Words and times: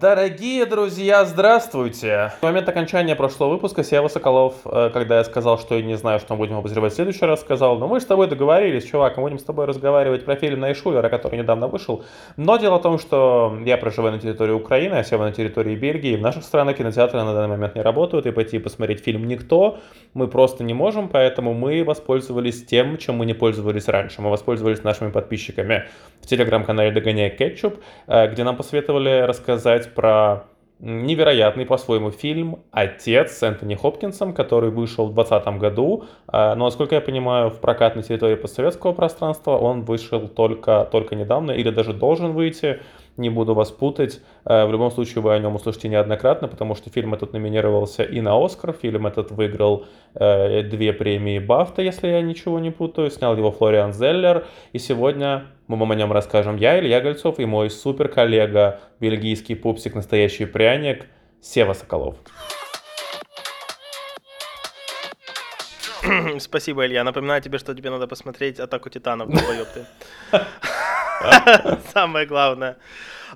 Дорогие 0.00 0.64
друзья, 0.64 1.24
здравствуйте! 1.24 2.32
В 2.38 2.42
момент 2.44 2.68
окончания 2.68 3.16
прошлого 3.16 3.50
выпуска 3.50 3.82
Сева 3.82 4.06
Соколов, 4.06 4.54
э, 4.64 4.90
когда 4.92 5.18
я 5.18 5.24
сказал, 5.24 5.58
что 5.58 5.74
я 5.74 5.82
не 5.82 5.96
знаю, 5.96 6.20
что 6.20 6.34
мы 6.34 6.38
будем 6.38 6.56
обозревать 6.56 6.92
в 6.92 6.94
следующий 6.94 7.24
раз, 7.24 7.40
сказал, 7.40 7.78
ну 7.78 7.88
мы 7.88 8.00
с 8.00 8.04
тобой 8.04 8.28
договорились, 8.28 8.84
чувак, 8.84 9.16
мы 9.16 9.24
будем 9.24 9.40
с 9.40 9.42
тобой 9.42 9.66
разговаривать 9.66 10.24
про 10.24 10.36
фильм 10.36 10.60
Найшулера, 10.60 11.08
который 11.08 11.38
недавно 11.40 11.66
вышел. 11.66 12.04
Но 12.36 12.58
дело 12.58 12.78
в 12.78 12.82
том, 12.82 13.00
что 13.00 13.58
я 13.64 13.76
проживаю 13.76 14.14
на 14.14 14.20
территории 14.20 14.52
Украины, 14.52 14.94
а 14.94 15.02
Сева 15.02 15.24
на 15.24 15.32
территории 15.32 15.74
Бельгии. 15.74 16.14
В 16.14 16.20
наших 16.20 16.44
странах 16.44 16.76
кинотеатры 16.76 17.20
на 17.20 17.34
данный 17.34 17.48
момент 17.48 17.74
не 17.74 17.82
работают, 17.82 18.26
и 18.26 18.30
пойти 18.30 18.60
посмотреть 18.60 19.02
фильм 19.02 19.26
никто 19.26 19.80
мы 20.14 20.28
просто 20.28 20.62
не 20.62 20.74
можем, 20.74 21.08
поэтому 21.08 21.54
мы 21.54 21.82
воспользовались 21.82 22.64
тем, 22.64 22.98
чем 22.98 23.16
мы 23.16 23.26
не 23.26 23.34
пользовались 23.34 23.88
раньше. 23.88 24.22
Мы 24.22 24.30
воспользовались 24.30 24.84
нашими 24.84 25.10
подписчиками 25.10 25.88
в 26.20 26.26
телеграм-канале 26.28 26.92
Догоняй 26.92 27.30
Кетчуп, 27.30 27.78
э, 28.06 28.28
где 28.30 28.44
нам 28.44 28.56
посоветовали 28.56 29.22
рассказать 29.22 29.87
про 29.94 30.44
невероятный 30.80 31.66
по-своему 31.66 32.10
фильм 32.10 32.60
«Отец» 32.70 33.32
с 33.32 33.42
Энтони 33.42 33.74
Хопкинсом, 33.74 34.32
который 34.32 34.70
вышел 34.70 35.06
в 35.06 35.14
2020 35.14 35.60
году. 35.60 36.04
А, 36.28 36.54
но, 36.54 36.66
насколько 36.66 36.94
я 36.94 37.00
понимаю, 37.00 37.50
в 37.50 37.60
прокат 37.60 37.96
на 37.96 38.02
территории 38.02 38.36
постсоветского 38.36 38.92
пространства 38.92 39.56
он 39.56 39.82
вышел 39.82 40.28
только, 40.28 40.88
только 40.90 41.16
недавно 41.16 41.50
или 41.50 41.70
даже 41.70 41.92
должен 41.92 42.32
выйти 42.32 42.80
не 43.18 43.30
буду 43.30 43.54
вас 43.54 43.70
путать. 43.70 44.20
Э, 44.44 44.64
в 44.64 44.72
любом 44.72 44.90
случае 44.90 45.22
вы 45.22 45.34
о 45.34 45.38
нем 45.38 45.54
услышите 45.56 45.88
неоднократно, 45.88 46.48
потому 46.48 46.74
что 46.74 46.90
фильм 46.90 47.14
этот 47.14 47.32
номинировался 47.32 48.02
и 48.02 48.20
на 48.20 48.42
Оскар. 48.44 48.72
Фильм 48.72 49.06
этот 49.06 49.30
выиграл 49.30 49.86
э, 50.14 50.62
две 50.62 50.92
премии 50.92 51.38
Бафта, 51.38 51.82
если 51.82 52.08
я 52.08 52.22
ничего 52.22 52.58
не 52.58 52.70
путаю. 52.70 53.10
Снял 53.10 53.36
его 53.36 53.50
Флориан 53.50 53.92
Зеллер. 53.92 54.46
И 54.72 54.78
сегодня 54.78 55.46
мы 55.66 55.76
вам 55.76 55.90
о 55.92 55.94
нем 55.94 56.12
расскажем 56.12 56.56
я, 56.56 56.78
Илья 56.78 57.00
Гольцов, 57.00 57.38
и 57.38 57.44
мой 57.44 57.70
супер 57.70 58.08
коллега, 58.08 58.80
бельгийский 59.00 59.56
пупсик, 59.56 59.94
настоящий 59.94 60.46
пряник, 60.46 61.06
Сева 61.40 61.74
Соколов. 61.74 62.16
Спасибо, 66.38 66.86
Илья. 66.86 67.04
Напоминаю 67.04 67.42
тебе, 67.42 67.58
что 67.58 67.74
тебе 67.74 67.90
надо 67.90 68.06
посмотреть 68.06 68.60
«Атаку 68.60 68.88
титанов», 68.88 69.28
долбоёб 69.28 69.68
Самое 71.92 72.26
главное. 72.26 72.76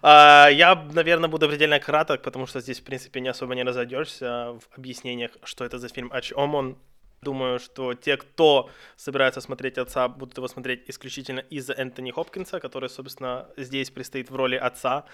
А, 0.03 0.49
я, 0.49 0.75
наверное, 0.93 1.29
буду 1.29 1.49
предельно 1.49 1.81
краток, 1.81 2.23
потому 2.23 2.47
что 2.47 2.61
здесь, 2.61 2.81
в 2.81 2.85
принципе, 2.85 3.21
не 3.21 3.29
особо 3.29 3.55
не 3.55 3.63
разойдешься 3.63 4.59
в 4.59 4.79
объяснениях, 4.79 5.33
что 5.45 5.65
это 5.65 5.79
за 5.79 5.89
фильм, 5.89 6.11
о 6.13 6.21
чем 6.21 6.55
он. 6.55 6.79
Думаю, 7.23 7.61
что 7.61 7.95
те, 7.95 8.17
кто 8.17 8.69
собирается 8.97 9.41
смотреть 9.41 9.79
отца, 9.79 10.09
будут 10.09 10.37
его 10.39 10.49
смотреть 10.49 10.91
исключительно 10.91 11.39
из-за 11.39 11.73
Энтони 11.73 12.11
Хопкинса, 12.11 12.59
который, 12.59 12.89
собственно, 12.89 13.47
здесь 13.57 13.91
предстоит 13.91 14.29
в 14.29 14.35
роли 14.35 14.57
отца. 14.57 15.05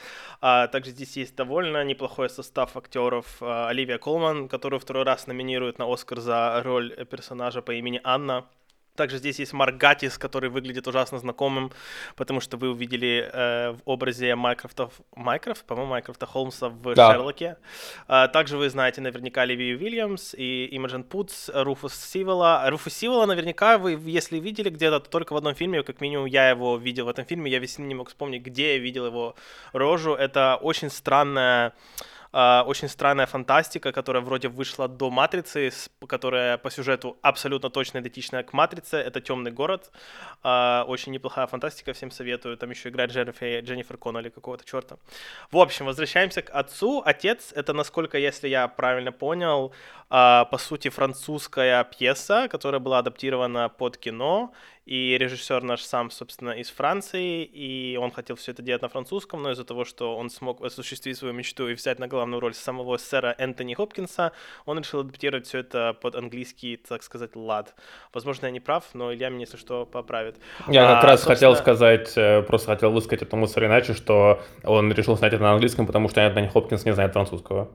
А 0.40 0.68
также 0.68 0.92
здесь 0.92 1.18
есть 1.18 1.36
довольно 1.36 1.84
неплохой 1.84 2.30
состав 2.30 2.78
актеров. 2.78 3.26
А, 3.42 3.68
Оливия 3.68 3.98
Колман, 3.98 4.48
которую 4.48 4.80
второй 4.80 5.04
раз 5.04 5.26
номинируют 5.26 5.78
на 5.78 5.92
Оскар 5.92 6.20
за 6.20 6.62
роль 6.64 6.94
персонажа 7.04 7.60
по 7.60 7.72
имени 7.72 8.00
Анна. 8.04 8.46
Также 8.98 9.18
здесь 9.18 9.38
есть 9.38 9.52
Марк 9.52 9.76
Гатис, 9.76 10.18
который 10.18 10.50
выглядит 10.50 10.88
ужасно 10.88 11.20
знакомым, 11.20 11.70
потому 12.16 12.40
что 12.40 12.56
вы 12.56 12.70
увидели 12.70 13.30
э, 13.32 13.70
в 13.70 13.78
образе 13.84 14.34
Майкрофта, 14.34 14.90
Майкрофт, 15.14 15.64
по-моему, 15.64 15.90
Майкрофта 15.90 16.26
Холмса 16.26 16.68
в 16.68 16.94
да. 16.94 17.12
Шерлоке. 17.12 17.58
А, 18.08 18.26
также 18.26 18.56
вы 18.56 18.68
знаете 18.70 19.00
наверняка 19.00 19.44
Ливию 19.44 19.78
Уильямс 19.78 20.34
и 20.34 20.66
Имаджин 20.72 21.04
Путс, 21.04 21.48
Руфус 21.54 21.94
Сивола. 21.94 22.64
Руфус 22.68 22.92
Сивола 22.92 23.26
наверняка 23.26 23.78
вы, 23.78 23.92
если 23.92 24.40
видели 24.40 24.68
где-то, 24.68 24.98
то 24.98 25.08
только 25.08 25.32
в 25.32 25.36
одном 25.36 25.54
фильме, 25.54 25.84
как 25.84 26.00
минимум 26.00 26.26
я 26.26 26.50
его 26.50 26.76
видел 26.76 27.04
в 27.04 27.08
этом 27.08 27.24
фильме, 27.24 27.52
я 27.52 27.60
весь 27.60 27.78
не 27.78 27.94
мог 27.94 28.08
вспомнить, 28.08 28.42
где 28.42 28.74
я 28.74 28.78
видел 28.78 29.06
его 29.06 29.36
рожу. 29.72 30.14
Это 30.14 30.58
очень 30.60 30.90
странная 30.90 31.72
э, 32.32 32.62
очень 32.66 32.88
странная 32.88 33.26
фантастика, 33.26 33.92
которая 33.92 34.22
вроде 34.22 34.48
вышла 34.48 34.88
до 34.88 35.10
«Матрицы», 35.10 35.70
которая 36.06 36.58
по 36.58 36.70
сюжету 36.70 37.16
абсолютно 37.22 37.70
точно 37.70 37.98
идентичная 37.98 38.42
к 38.42 38.52
«Матрице». 38.52 38.96
Это 38.96 39.20
«Темный 39.20 39.50
город». 39.50 39.90
Э, 40.44 40.84
очень 40.86 41.12
неплохая 41.12 41.46
фантастика, 41.46 41.92
всем 41.92 42.10
советую. 42.10 42.56
Там 42.56 42.70
еще 42.70 42.88
играет 42.88 43.10
Дженнифер, 43.10 43.64
Дженнифер 43.64 43.96
Коннелли 43.96 44.28
какого-то 44.28 44.64
черта. 44.64 44.96
В 45.50 45.58
общем, 45.58 45.86
возвращаемся 45.86 46.42
к 46.42 46.50
отцу. 46.50 47.02
Отец— 47.04 47.52
это, 47.54 47.72
насколько, 47.72 48.18
если 48.18 48.48
я 48.48 48.68
правильно 48.68 49.12
понял, 49.12 49.72
э, 50.10 50.44
по 50.50 50.58
сути, 50.58 50.88
французская 50.88 51.84
пьеса, 51.84 52.48
которая 52.48 52.80
была 52.80 52.98
адаптирована 52.98 53.68
под 53.68 53.96
кино, 53.96 54.52
и 54.88 55.18
режиссер 55.18 55.62
наш 55.64 55.82
сам, 55.82 56.10
собственно, 56.10 56.52
из 56.52 56.70
Франции, 56.70 57.44
и 57.44 57.98
он 57.98 58.10
хотел 58.10 58.36
все 58.36 58.52
это 58.52 58.62
делать 58.62 58.80
на 58.80 58.88
французском, 58.88 59.42
но 59.42 59.50
из-за 59.50 59.64
того, 59.64 59.84
что 59.84 60.16
он 60.16 60.30
смог 60.30 60.64
осуществить 60.64 61.18
свою 61.18 61.34
мечту 61.34 61.68
и 61.68 61.74
взять 61.74 61.98
на 61.98 62.08
главную 62.08 62.40
роль 62.40 62.54
самого 62.54 62.96
сэра 62.96 63.34
Энтони 63.36 63.74
Хопкинса, 63.74 64.32
он 64.64 64.78
решил 64.78 65.00
адаптировать 65.00 65.46
все 65.46 65.58
это 65.58 65.92
под 66.00 66.14
английский, 66.14 66.78
так 66.78 67.02
сказать, 67.02 67.36
лад. 67.36 67.74
Возможно, 68.14 68.46
я 68.46 68.50
не 68.50 68.60
прав, 68.60 68.82
но 68.94 69.12
Илья 69.12 69.28
меня, 69.28 69.40
если 69.40 69.58
что, 69.58 69.84
поправит. 69.84 70.36
Я 70.68 70.86
как 70.86 71.04
а, 71.04 71.06
раз 71.06 71.20
собственно... 71.20 71.34
хотел 71.34 71.56
сказать, 71.56 72.12
э, 72.16 72.42
просто 72.44 72.68
хотел 72.68 72.90
высказать 72.90 73.20
эту 73.20 73.36
мысль 73.36 73.66
иначе, 73.66 73.92
что 73.92 74.40
он 74.64 74.90
решил 74.90 75.18
снять 75.18 75.34
это 75.34 75.42
на 75.42 75.52
английском, 75.52 75.86
потому 75.86 76.08
что 76.08 76.22
Энтони 76.22 76.48
Хопкинс 76.48 76.86
не 76.86 76.94
знает 76.94 77.12
французского. 77.12 77.70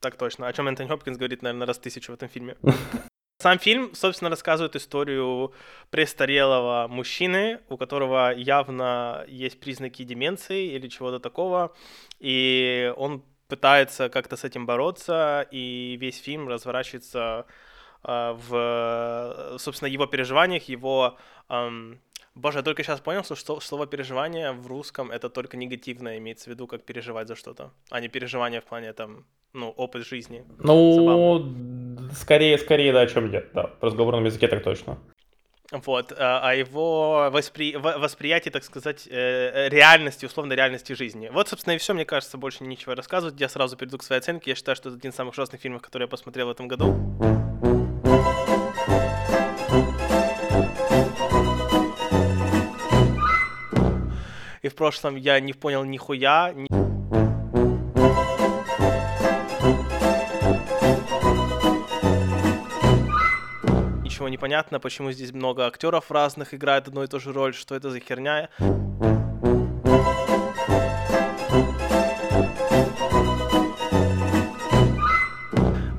Так 0.00 0.16
точно. 0.16 0.46
О 0.48 0.52
чем 0.54 0.66
Энтони 0.66 0.88
Хопкинс 0.88 1.18
говорит, 1.18 1.42
наверное, 1.42 1.66
раз 1.66 1.78
тысячу 1.78 2.12
в 2.12 2.14
этом 2.14 2.30
фильме. 2.30 2.56
Сам 3.42 3.58
фильм, 3.58 3.92
собственно, 3.92 4.30
рассказывает 4.30 4.76
историю 4.76 5.52
престарелого 5.90 6.86
мужчины, 6.86 7.58
у 7.68 7.76
которого 7.76 8.32
явно 8.32 9.24
есть 9.26 9.58
признаки 9.58 10.04
деменции 10.04 10.66
или 10.66 10.86
чего-то 10.86 11.18
такого, 11.18 11.74
и 12.20 12.94
он 12.96 13.24
пытается 13.48 14.08
как-то 14.10 14.36
с 14.36 14.44
этим 14.44 14.64
бороться, 14.64 15.44
и 15.50 15.96
весь 16.00 16.22
фильм 16.22 16.46
разворачивается 16.46 17.46
э, 18.04 18.36
в, 18.38 19.56
собственно, 19.58 19.88
его 19.88 20.06
переживаниях, 20.06 20.68
его... 20.68 21.18
Эм, 21.48 22.00
Боже, 22.34 22.58
я 22.58 22.62
только 22.62 22.82
сейчас 22.82 23.00
понял, 23.00 23.22
что 23.24 23.60
слово 23.60 23.86
переживание 23.86 24.52
в 24.52 24.66
русском 24.66 25.10
это 25.10 25.28
только 25.28 25.56
негативное 25.56 26.18
имеется 26.18 26.44
в 26.44 26.52
виду, 26.54 26.66
как 26.66 26.82
переживать 26.82 27.28
за 27.28 27.36
что-то, 27.36 27.72
а 27.90 28.00
не 28.00 28.08
переживание 28.08 28.60
в 28.60 28.64
плане 28.64 28.92
там 28.94 29.24
ну, 29.52 29.68
опыт 29.68 30.06
жизни. 30.06 30.44
Ну, 30.58 30.94
Забавно. 30.94 32.14
скорее, 32.14 32.56
скорее, 32.56 32.92
да, 32.92 33.02
о 33.02 33.06
чем 33.06 33.30
нет, 33.30 33.50
да. 33.52 33.70
В 33.80 33.84
разговорном 33.84 34.24
языке 34.24 34.48
так 34.48 34.62
точно. 34.62 34.98
Вот, 35.72 36.12
а, 36.12 36.40
а 36.42 36.54
его 36.54 37.30
воспри... 37.30 37.76
восприятие, 37.76 38.52
так 38.52 38.62
сказать, 38.62 39.08
э, 39.10 39.68
реальности, 39.70 40.26
условно 40.26 40.52
реальности 40.52 40.92
жизни. 40.92 41.30
Вот, 41.32 41.48
собственно, 41.48 41.74
и 41.74 41.78
все, 41.78 41.94
мне 41.94 42.04
кажется, 42.04 42.36
больше 42.36 42.64
ничего 42.64 42.94
рассказывать. 42.94 43.40
Я 43.40 43.48
сразу 43.48 43.76
перейду 43.76 43.96
к 43.98 44.02
своей 44.02 44.20
оценке. 44.20 44.50
Я 44.50 44.54
считаю, 44.54 44.76
что 44.76 44.90
это 44.90 44.98
один 44.98 45.10
из 45.12 45.14
самых 45.14 45.32
ужасных 45.32 45.60
фильмов, 45.60 45.80
которые 45.80 46.04
я 46.04 46.10
посмотрел 46.10 46.48
в 46.48 46.50
этом 46.50 46.68
году. 46.68 46.94
И 54.62 54.68
в 54.68 54.76
прошлом 54.76 55.16
я 55.16 55.40
не 55.40 55.52
понял 55.52 55.82
нихуя. 55.82 56.52
Ни... 56.54 56.68
ничего 64.04 64.28
не 64.28 64.38
понятно, 64.38 64.78
почему 64.78 65.10
здесь 65.10 65.32
много 65.32 65.66
актеров 65.66 66.12
разных 66.12 66.54
играет 66.54 66.86
одну 66.86 67.02
и 67.02 67.08
ту 67.08 67.18
же 67.18 67.32
роль, 67.32 67.54
что 67.54 67.74
это 67.74 67.90
за 67.90 67.98
херня. 67.98 68.50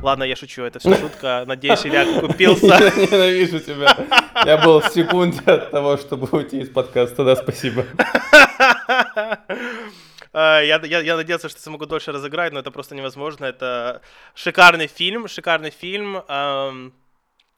Ладно, 0.04 0.26
я 0.26 0.36
шучу, 0.36 0.64
это 0.64 0.80
все 0.80 0.98
шутка. 0.98 1.46
Надеюсь, 1.48 1.86
Илья 1.86 2.20
купился. 2.20 2.66
Я 2.66 2.92
ненавижу 2.92 3.62
тебя. 3.62 3.98
Я 4.46 4.58
был 4.58 4.82
в 4.82 4.90
секунде 4.90 5.40
от 5.46 5.72
того, 5.72 5.96
чтобы 5.96 6.28
уйти 6.32 6.60
из 6.60 6.70
подкаста. 6.70 7.24
Да, 7.24 7.36
спасибо. 7.38 7.86
Э, 10.36 10.62
я, 10.66 10.82
я, 10.84 11.00
я 11.00 11.16
надеялся, 11.16 11.48
что 11.48 11.62
смогу 11.62 11.86
дольше 11.86 12.12
разыграть, 12.12 12.54
но 12.54 12.60
это 12.60 12.72
просто 12.72 12.96
невозможно. 12.96 13.46
Это 13.46 14.02
шикарный 14.34 14.88
фильм, 14.88 15.28
шикарный 15.28 15.70
фильм. 15.70 16.24
Эм, 16.28 16.92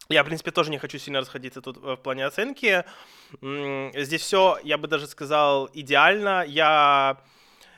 я, 0.09 0.23
в 0.23 0.25
принципе, 0.25 0.51
тоже 0.51 0.71
не 0.71 0.77
хочу 0.77 0.99
сильно 0.99 1.21
расходиться 1.21 1.61
тут 1.61 1.77
э, 1.77 1.93
в 1.93 1.97
плане 1.97 2.25
оценки. 2.25 2.83
Здесь 3.41 4.21
все, 4.21 4.59
я 4.63 4.77
бы 4.77 4.89
даже 4.89 5.07
сказал, 5.07 5.69
идеально. 5.73 6.43
Я... 6.45 7.17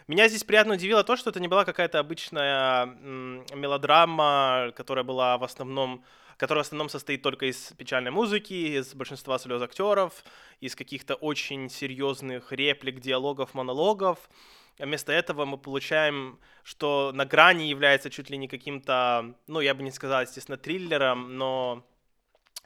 Меня 0.07 0.29
здесь 0.29 0.45
приятно 0.45 0.75
удивило 0.75 1.03
то, 1.03 1.17
что 1.17 1.31
это 1.31 1.41
не 1.41 1.49
была 1.49 1.65
какая-то 1.65 1.99
обычная 1.99 2.85
мелодрама, 2.85 4.71
которая 4.75 5.03
была 5.03 5.37
в 5.37 5.43
основном 5.43 6.03
которая 6.37 6.63
в 6.63 6.67
основном 6.67 6.87
состоит 6.87 7.23
только 7.23 7.47
из 7.47 7.73
печальной 7.79 8.11
музыки, 8.11 8.53
из 8.53 8.93
большинства 8.93 9.39
слез 9.39 9.59
актеров, 9.59 10.23
из 10.61 10.75
каких-то 10.75 11.15
очень 11.15 11.67
серьезных 11.67 12.51
реплик, 12.51 12.99
диалогов, 12.99 13.55
монологов. 13.55 14.29
Вместо 14.77 15.11
этого 15.11 15.45
мы 15.45 15.57
получаем, 15.57 16.39
что 16.63 17.11
на 17.11 17.25
грани 17.25 17.63
является 17.63 18.11
чуть 18.11 18.29
ли 18.29 18.37
не 18.37 18.47
каким-то, 18.47 19.33
ну, 19.47 19.61
я 19.61 19.73
бы 19.73 19.81
не 19.81 19.89
сказал, 19.89 20.21
естественно, 20.21 20.57
триллером, 20.57 21.39
но 21.39 21.83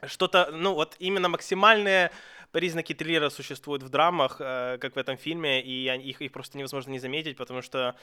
что-то, 0.04 0.50
ну 0.52 0.74
вот 0.74 0.96
именно 0.98 1.30
максимальные 1.30 2.10
признаки 2.52 2.94
триллера 2.94 3.30
существуют 3.30 3.82
в 3.82 3.88
драмах, 3.88 4.36
э, 4.38 4.78
как 4.80 4.94
в 4.94 4.98
этом 4.98 5.16
фильме, 5.16 5.60
и 5.62 5.88
их, 6.08 6.22
их 6.22 6.32
просто 6.32 6.58
невозможно 6.58 6.90
не 6.90 6.98
заметить, 6.98 7.36
потому 7.36 7.62
что 7.62 7.96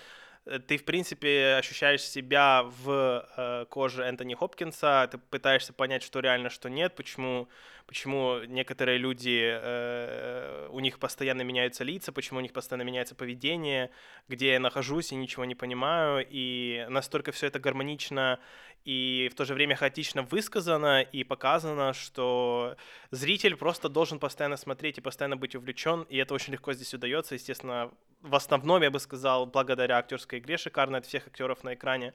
ты, 0.57 0.77
в 0.77 0.85
принципе, 0.85 1.57
ощущаешь 1.59 2.01
себя 2.01 2.63
в 2.63 3.25
э, 3.37 3.65
коже 3.69 4.03
Энтони 4.03 4.33
Хопкинса, 4.33 5.07
ты 5.11 5.17
пытаешься 5.17 5.73
понять, 5.73 6.01
что 6.01 6.19
реально, 6.19 6.49
что 6.49 6.69
нет, 6.69 6.95
почему, 6.95 7.47
почему 7.85 8.39
некоторые 8.47 8.97
люди, 8.97 9.39
э, 9.43 10.67
у 10.71 10.79
них 10.79 10.97
постоянно 10.97 11.43
меняются 11.43 11.83
лица, 11.83 12.11
почему 12.11 12.39
у 12.39 12.41
них 12.41 12.53
постоянно 12.53 12.83
меняется 12.83 13.13
поведение, 13.13 13.91
где 14.27 14.53
я 14.53 14.59
нахожусь 14.59 15.11
и 15.11 15.15
ничего 15.15 15.45
не 15.45 15.55
понимаю, 15.55 16.25
и 16.27 16.87
настолько 16.89 17.31
все 17.31 17.47
это 17.47 17.59
гармонично 17.59 18.39
и 18.85 19.29
в 19.31 19.35
то 19.35 19.45
же 19.45 19.53
время 19.53 19.75
хаотично 19.75 20.23
высказано 20.23 21.01
и 21.01 21.23
показано, 21.23 21.93
что 21.93 22.75
зритель 23.11 23.55
просто 23.55 23.89
должен 23.89 24.19
постоянно 24.19 24.57
смотреть 24.57 24.97
и 24.97 25.01
постоянно 25.01 25.37
быть 25.37 25.55
увлечен, 25.55 26.03
и 26.09 26.17
это 26.17 26.33
очень 26.33 26.53
легко 26.53 26.73
здесь 26.73 26.93
удается, 26.93 27.35
естественно, 27.35 27.91
в 28.21 28.35
основном, 28.35 28.81
я 28.83 28.91
бы 28.91 28.99
сказал, 28.99 29.45
благодаря 29.45 29.97
актерской 29.97 30.39
игре 30.39 30.57
шикарной 30.57 30.99
от 30.99 31.05
всех 31.05 31.27
актеров 31.27 31.63
на 31.63 31.73
экране, 31.73 32.13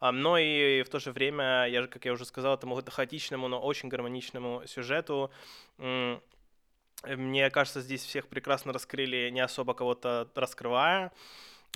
но 0.00 0.38
и 0.38 0.82
в 0.82 0.88
то 0.88 0.98
же 0.98 1.12
время, 1.12 1.66
я, 1.66 1.86
как 1.86 2.04
я 2.04 2.12
уже 2.12 2.24
сказал, 2.24 2.54
этому 2.54 2.80
хаотичному, 2.86 3.48
но 3.48 3.60
очень 3.60 3.88
гармоничному 3.88 4.62
сюжету, 4.66 5.30
мне 5.78 7.50
кажется, 7.50 7.80
здесь 7.80 8.04
всех 8.04 8.28
прекрасно 8.28 8.72
раскрыли, 8.72 9.30
не 9.30 9.40
особо 9.40 9.74
кого-то 9.74 10.28
раскрывая. 10.34 11.12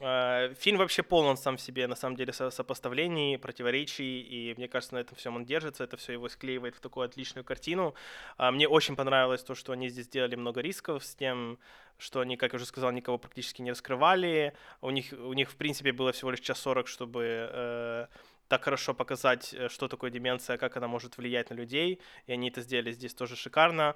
Э, 0.01 0.53
фильм 0.59 0.79
вообще 0.79 1.03
полон 1.03 1.37
сам 1.37 1.57
в 1.57 1.61
себе, 1.61 1.87
на 1.87 1.95
самом 1.95 2.17
деле, 2.17 2.33
сопоставлений, 2.33 3.39
противоречий, 3.39 4.21
и 4.23 4.55
мне 4.57 4.69
кажется, 4.69 4.95
на 4.95 4.99
этом 4.99 5.17
всем 5.17 5.37
он 5.37 5.45
держится, 5.45 5.85
это 5.85 5.97
все 5.97 6.13
его 6.13 6.29
склеивает 6.29 6.75
в 6.75 6.81
такую 6.81 7.05
отличную 7.05 7.45
картину. 7.45 7.95
А, 8.37 8.51
мне 8.51 8.69
очень 8.69 8.97
понравилось 8.97 9.45
то, 9.45 9.55
что 9.55 9.73
они 9.73 9.89
здесь 9.89 10.07
сделали 10.07 10.35
много 10.35 10.61
рисков 10.61 11.05
с 11.05 11.15
тем, 11.15 11.59
что 11.99 12.21
они, 12.21 12.37
как 12.37 12.53
я 12.53 12.57
уже 12.57 12.67
сказал, 12.67 12.91
никого 12.91 13.19
практически 13.19 13.63
не 13.63 13.71
раскрывали. 13.71 14.55
У 14.81 14.91
них, 14.91 15.13
у 15.13 15.33
них 15.33 15.51
в 15.51 15.57
принципе, 15.57 15.93
было 15.93 16.11
всего 16.13 16.33
лишь 16.33 16.41
час 16.41 16.59
сорок, 16.59 16.89
чтобы 16.89 17.49
э, 17.53 18.07
так 18.49 18.65
хорошо 18.65 18.95
показать, 18.95 19.55
э, 19.55 19.69
что 19.69 19.87
такое 19.87 20.11
деменция, 20.11 20.59
как 20.59 20.77
она 20.77 20.89
может 20.89 21.17
влиять 21.19 21.51
на 21.51 21.55
людей, 21.55 22.01
и 22.27 22.33
они 22.33 22.49
это 22.49 22.63
сделали 22.63 22.91
здесь 22.91 23.15
тоже 23.15 23.37
шикарно. 23.37 23.95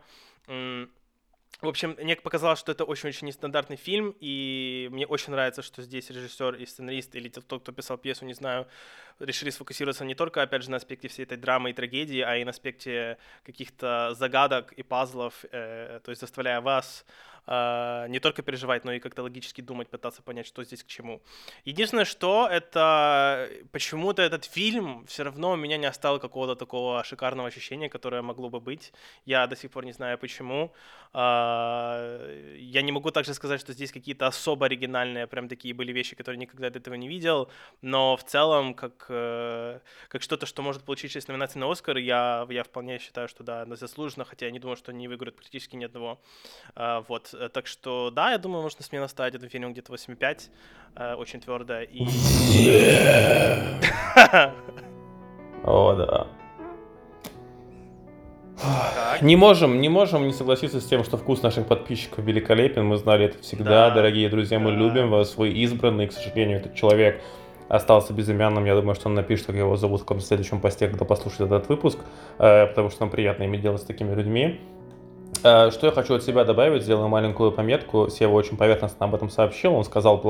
В 1.61 1.67
общем, 1.67 1.97
мне 1.99 2.15
показалось, 2.15 2.61
что 2.61 2.71
это 2.71 2.85
очень-очень 2.85 3.27
нестандартный 3.27 3.77
фильм, 3.77 4.15
и 4.21 4.89
мне 4.93 5.06
очень 5.06 5.33
нравится, 5.33 5.61
что 5.61 5.83
здесь 5.83 6.09
режиссер 6.09 6.55
и 6.55 6.65
сценарист, 6.65 7.17
или 7.17 7.29
тот, 7.29 7.62
кто 7.62 7.73
писал 7.73 7.99
пьесу, 7.99 8.25
не 8.25 8.35
знаю, 8.35 8.69
решили 9.19 9.50
сфокусироваться 9.50 10.05
не 10.05 10.15
только, 10.15 10.41
опять 10.41 10.62
же, 10.62 10.71
на 10.71 10.77
аспекте 10.77 11.09
всей 11.09 11.25
этой 11.25 11.37
драмы 11.37 11.71
и 11.71 11.73
трагедии, 11.73 12.21
а 12.21 12.37
и 12.37 12.45
на 12.45 12.50
аспекте 12.50 13.19
каких-то 13.43 14.15
загадок 14.15 14.73
и 14.73 14.85
пазлов, 14.85 15.45
э, 15.50 15.99
то 16.05 16.11
есть 16.11 16.21
заставляя 16.21 16.61
вас 16.61 17.05
не 17.49 18.21
только 18.21 18.43
переживать, 18.43 18.85
но 18.85 18.93
и 18.93 19.00
как-то 19.00 19.23
логически 19.23 19.62
думать, 19.62 19.89
пытаться 19.89 20.23
понять, 20.23 20.47
что 20.47 20.65
здесь 20.65 20.85
к 20.85 20.87
чему. 20.87 21.23
Единственное, 21.65 22.05
что 22.05 22.47
это 22.50 23.49
почему-то 23.73 24.23
этот 24.23 24.45
фильм 24.45 25.06
все 25.06 25.23
равно 25.23 25.53
у 25.53 25.56
меня 25.56 25.79
не 25.79 25.87
оставил 25.87 26.19
какого-то 26.19 26.56
такого 26.56 27.03
шикарного 27.05 27.49
ощущения, 27.49 27.89
которое 27.89 28.23
могло 28.23 28.50
бы 28.50 28.61
быть. 28.61 28.93
Я 29.25 29.47
до 29.47 29.56
сих 29.56 29.71
пор 29.71 29.85
не 29.85 29.93
знаю 29.93 30.19
почему. 30.19 30.73
Э, 31.15 32.55
я 32.59 32.83
не 32.83 32.93
могу 32.93 33.11
также 33.11 33.35
сказать, 33.35 33.61
что 33.61 33.73
здесь 33.73 33.93
какие-то 33.93 34.27
особо 34.27 34.67
оригинальные, 34.67 35.27
прям 35.27 35.49
такие 35.49 35.75
были 35.75 35.93
вещи, 35.93 36.17
которые 36.17 36.39
никогда 36.39 36.71
до 36.71 36.79
этого 36.79 36.95
не 36.95 37.09
видел, 37.09 37.50
но 37.83 38.17
в 38.17 38.25
целом, 38.25 38.75
как, 38.75 39.06
э, 39.09 39.81
как 40.09 40.23
что-то, 40.23 40.47
что 40.47 40.62
может 40.62 40.83
получить 40.83 41.12
6 41.12 41.29
номинаций 41.29 41.61
на 41.61 41.71
Оскар, 41.71 41.97
я, 41.97 42.47
я 42.50 42.62
вполне 42.62 42.99
считаю, 42.99 43.29
что 43.29 43.45
да, 43.45 43.67
заслуженно, 43.77 44.25
хотя 44.25 44.47
я 44.47 44.53
не 44.53 44.59
думаю, 44.59 44.77
что 44.77 44.93
они 44.93 45.09
выиграют 45.09 45.37
практически 45.37 45.77
ни 45.77 45.85
одного. 45.85 46.21
Э, 46.77 47.03
вот. 47.09 47.35
Э, 47.38 47.49
так 47.49 47.67
что, 47.67 48.11
да, 48.11 48.32
я 48.32 48.38
думаю, 48.38 48.62
можно 48.62 48.82
смело 48.85 49.06
ставить 49.06 49.35
этому 49.35 49.50
фильму 49.50 49.70
где-то 49.70 49.93
8,5. 49.93 50.50
Э, 50.96 51.14
очень 51.14 51.40
твердо. 51.40 51.81
И... 51.82 52.05
О, 55.64 55.94
да. 55.94 56.26
Не 59.20 59.37
можем, 59.37 59.81
не 59.81 59.88
можем 59.88 60.26
не 60.26 60.32
согласиться 60.32 60.81
с 60.81 60.85
тем, 60.85 61.05
что 61.05 61.17
вкус 61.17 61.43
наших 61.43 61.67
подписчиков 61.67 62.25
великолепен. 62.25 62.85
Мы 62.85 62.96
знали 62.96 63.26
это 63.26 63.38
всегда, 63.40 63.88
да. 63.88 63.94
дорогие 63.94 64.29
друзья. 64.29 64.58
Мы 64.58 64.73
да. 64.73 64.76
любим 64.76 65.11
вас, 65.11 65.37
вы 65.37 65.50
избранный. 65.50 66.08
К 66.08 66.12
сожалению, 66.12 66.58
этот 66.58 66.75
человек 66.75 67.20
остался 67.69 68.12
безымянным. 68.12 68.64
Я 68.64 68.75
думаю, 68.75 68.96
что 68.96 69.08
он 69.08 69.14
напишет, 69.14 69.46
как 69.46 69.55
его 69.55 69.76
зовут 69.76 70.00
в 70.00 70.05
каком-то 70.05 70.25
следующем 70.25 70.61
посте, 70.61 70.88
когда 70.88 71.05
послушает 71.05 71.52
этот 71.52 71.69
выпуск, 71.69 71.99
э, 72.38 72.67
потому 72.67 72.90
что 72.90 73.02
нам 73.02 73.11
приятно 73.11 73.44
иметь 73.44 73.61
дело 73.61 73.76
с 73.76 73.85
такими 73.85 74.12
людьми. 74.14 74.61
Э, 75.44 75.70
что 75.70 75.87
я 75.87 75.93
хочу 75.93 76.14
от 76.14 76.23
себя 76.23 76.44
добавить, 76.44 76.82
сделаю 76.82 77.08
маленькую 77.08 77.52
пометку. 77.52 78.08
Сева 78.08 78.32
очень 78.32 78.56
поверхностно 78.56 79.06
об 79.06 79.14
этом 79.14 79.31
сообщил. 79.31 79.75
Он 79.75 79.85
сказал 79.85 80.20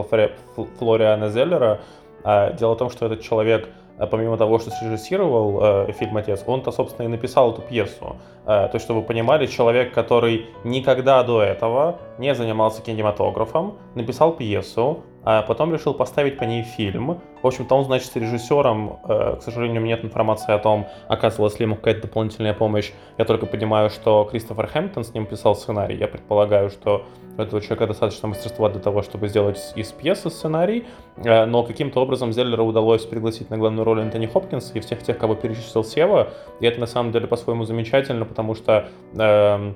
Флориана 0.79 1.29
Зеллера. 1.31 1.81
Э, 2.25 2.55
дело 2.55 2.75
в 2.75 2.79
том, 2.79 2.91
что 2.91 3.07
этот 3.07 3.23
человек 3.23 3.69
э, 3.99 4.07
помимо 4.07 4.37
того, 4.37 4.59
что 4.59 4.71
срежиссировал 4.71 5.87
фильм 5.93 6.17
«Отец», 6.17 6.43
он-то, 6.47 6.73
собственно, 6.73 7.07
и 7.07 7.09
написал 7.09 7.53
эту 7.53 7.63
пьесу. 7.63 8.17
То 8.45 8.71
есть, 8.73 8.85
чтобы 8.85 9.01
вы 9.01 9.07
понимали, 9.07 9.47
человек, 9.47 9.93
который 9.93 10.47
никогда 10.65 11.23
до 11.23 11.43
этого 11.43 11.99
не 12.17 12.35
занимался 12.35 12.81
кинематографом, 12.81 13.77
написал 13.95 14.33
пьесу, 14.33 15.03
а 15.25 15.43
потом 15.43 15.73
решил 15.73 15.95
поставить 15.95 16.39
по 16.39 16.45
ней 16.45 16.63
фильм. 16.63 17.21
В 17.43 17.47
общем-то, 17.47 17.75
он, 17.75 17.85
значит, 17.85 18.17
режиссером, 18.17 19.01
э, 19.09 19.37
к 19.39 19.43
сожалению, 19.43 19.83
нет 19.83 20.05
информации 20.05 20.53
о 20.53 20.59
том, 20.59 20.87
оказывалась 21.09 21.59
ли 21.59 21.65
ему 21.65 21.77
какая-то 21.77 22.03
дополнительная 22.03 22.55
помощь. 22.55 22.93
Я 23.19 23.25
только 23.25 23.47
понимаю, 23.47 23.91
что 23.91 24.27
Кристофер 24.31 24.67
Хэмптон 24.67 25.05
с 25.05 25.15
ним 25.15 25.27
писал 25.27 25.55
сценарий. 25.55 25.97
Я 25.97 26.09
предполагаю, 26.09 26.71
что 26.71 27.05
у 27.37 27.41
этого 27.41 27.61
человека 27.61 27.87
достаточно 27.87 28.29
мастерства 28.29 28.69
для 28.69 28.81
того, 28.81 29.03
чтобы 29.03 29.29
сделать 29.29 29.61
из 29.77 29.93
пьесы 29.93 30.31
сценарий, 30.31 30.87
э, 31.17 31.45
но 31.45 31.63
каким-то 31.63 32.01
образом 32.01 32.33
Зеллеру 32.33 32.65
удалось 32.65 33.05
пригласить 33.05 33.51
на 33.51 33.59
главную 33.59 33.85
роль 33.85 34.01
Энтони 34.01 34.27
Хопкинса 34.27 34.73
и 34.75 34.81
всех 34.81 35.03
тех, 35.03 35.19
кого 35.19 35.35
перечислил 35.35 35.85
Сева, 35.85 36.31
и 36.61 36.67
это 36.67 36.81
на 36.81 36.87
самом 36.87 37.13
деле 37.13 37.27
по-своему 37.27 37.65
замечательно, 37.65 38.25
потому 38.25 38.55
что 38.55 38.89
э, 39.17 39.73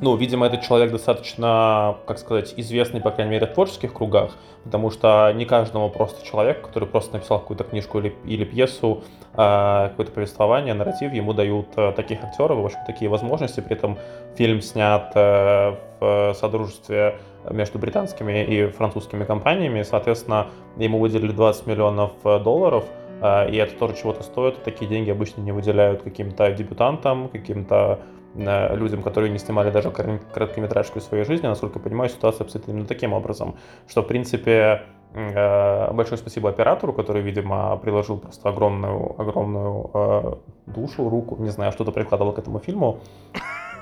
ну, 0.00 0.14
видимо, 0.16 0.46
этот 0.46 0.62
человек 0.62 0.92
достаточно, 0.92 1.96
как 2.06 2.18
сказать, 2.18 2.54
известный, 2.56 3.00
по 3.00 3.10
крайней 3.10 3.32
мере, 3.32 3.46
в 3.46 3.54
творческих 3.54 3.92
кругах, 3.92 4.32
потому 4.62 4.90
что 4.90 5.32
не 5.34 5.44
каждому 5.44 5.90
просто 5.90 6.24
человек, 6.24 6.62
который 6.62 6.88
просто 6.88 7.14
написал 7.14 7.40
какую-то 7.40 7.64
книжку 7.64 7.98
или, 7.98 8.14
или 8.24 8.44
пьесу, 8.44 9.02
э, 9.34 9.88
какое-то 9.90 10.12
повествование, 10.12 10.74
нарратив, 10.74 11.12
ему 11.12 11.32
дают 11.32 11.68
э, 11.76 11.92
таких 11.92 12.22
актеров, 12.22 12.58
в 12.58 12.64
общем, 12.64 12.78
такие 12.86 13.10
возможности. 13.10 13.60
При 13.60 13.74
этом 13.74 13.98
фильм 14.36 14.60
снят 14.60 15.10
э, 15.16 15.74
в 15.98 16.34
содружестве 16.34 17.16
между 17.50 17.78
британскими 17.78 18.44
и 18.44 18.66
французскими 18.68 19.24
компаниями, 19.24 19.82
соответственно, 19.82 20.46
ему 20.76 21.00
выделили 21.00 21.32
20 21.32 21.66
миллионов 21.66 22.12
долларов, 22.22 22.84
и 23.20 23.56
это 23.56 23.74
тоже 23.74 23.96
чего-то 23.96 24.22
стоит. 24.22 24.62
Такие 24.62 24.88
деньги 24.88 25.10
обычно 25.10 25.40
не 25.40 25.50
выделяют 25.50 26.02
каким-то 26.02 26.52
дебютантам, 26.52 27.28
каким-то 27.28 28.00
людям, 28.34 29.02
которые 29.02 29.30
не 29.30 29.38
снимали 29.38 29.70
даже 29.70 29.90
короткометражку 29.90 31.00
в 31.00 31.02
своей 31.02 31.24
жизни. 31.24 31.46
Насколько 31.46 31.78
я 31.78 31.84
понимаю, 31.84 32.10
ситуация 32.10 32.44
обстоит 32.44 32.68
именно 32.68 32.86
таким 32.86 33.12
образом, 33.12 33.56
что, 33.88 34.02
в 34.02 34.06
принципе, 34.06 34.82
э, 35.14 35.92
большое 35.92 36.18
спасибо 36.18 36.50
оператору, 36.50 36.92
который, 36.92 37.22
видимо, 37.22 37.76
приложил 37.78 38.18
просто 38.18 38.48
огромную, 38.48 39.20
огромную 39.20 39.90
э, 39.94 40.34
душу, 40.66 41.08
руку, 41.08 41.36
не 41.42 41.50
знаю, 41.50 41.72
что-то 41.72 41.90
прикладывал 41.92 42.32
к 42.32 42.38
этому 42.38 42.58
фильму. 42.58 43.00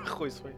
Хуй 0.08 0.30
свой. 0.30 0.52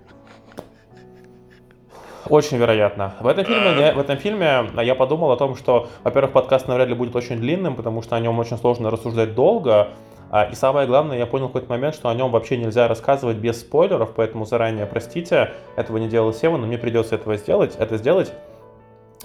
Очень 2.28 2.59
вероятно. 2.59 3.14
В 3.21 3.26
этом 3.26 3.45
фильме, 3.45 3.92
в 3.95 3.99
этом 3.99 4.16
фильме 4.18 4.71
я 4.83 4.95
подумал 4.95 5.30
о 5.33 5.37
том, 5.37 5.57
что, 5.57 5.88
во-первых, 6.04 6.33
подкаст 6.33 6.68
навряд 6.68 6.88
ли 6.88 6.95
будет 6.95 7.16
очень 7.16 7.37
длинным, 7.38 7.75
потому 7.75 8.02
что 8.02 8.16
о 8.16 8.21
нем 8.21 8.38
очень 8.38 8.59
сложно 8.59 8.90
рассуждать 8.90 9.35
долго. 9.35 9.88
А, 10.30 10.44
и 10.44 10.54
самое 10.54 10.87
главное, 10.87 11.16
я 11.18 11.26
понял 11.26 11.47
в 11.47 11.52
какой-то 11.52 11.70
момент, 11.70 11.94
что 11.94 12.08
о 12.08 12.14
нем 12.14 12.30
вообще 12.30 12.56
нельзя 12.56 12.87
рассказывать 12.87 13.38
без 13.38 13.61
спойлеров, 13.61 14.12
поэтому 14.14 14.44
заранее 14.44 14.87
простите, 14.87 15.52
этого 15.76 15.97
не 15.97 16.08
делал 16.08 16.32
Сева, 16.32 16.56
но 16.56 16.66
мне 16.66 16.78
придется 16.78 17.14
этого 17.14 17.37
сделать, 17.37 17.76
это 17.78 17.97
сделать. 17.97 18.32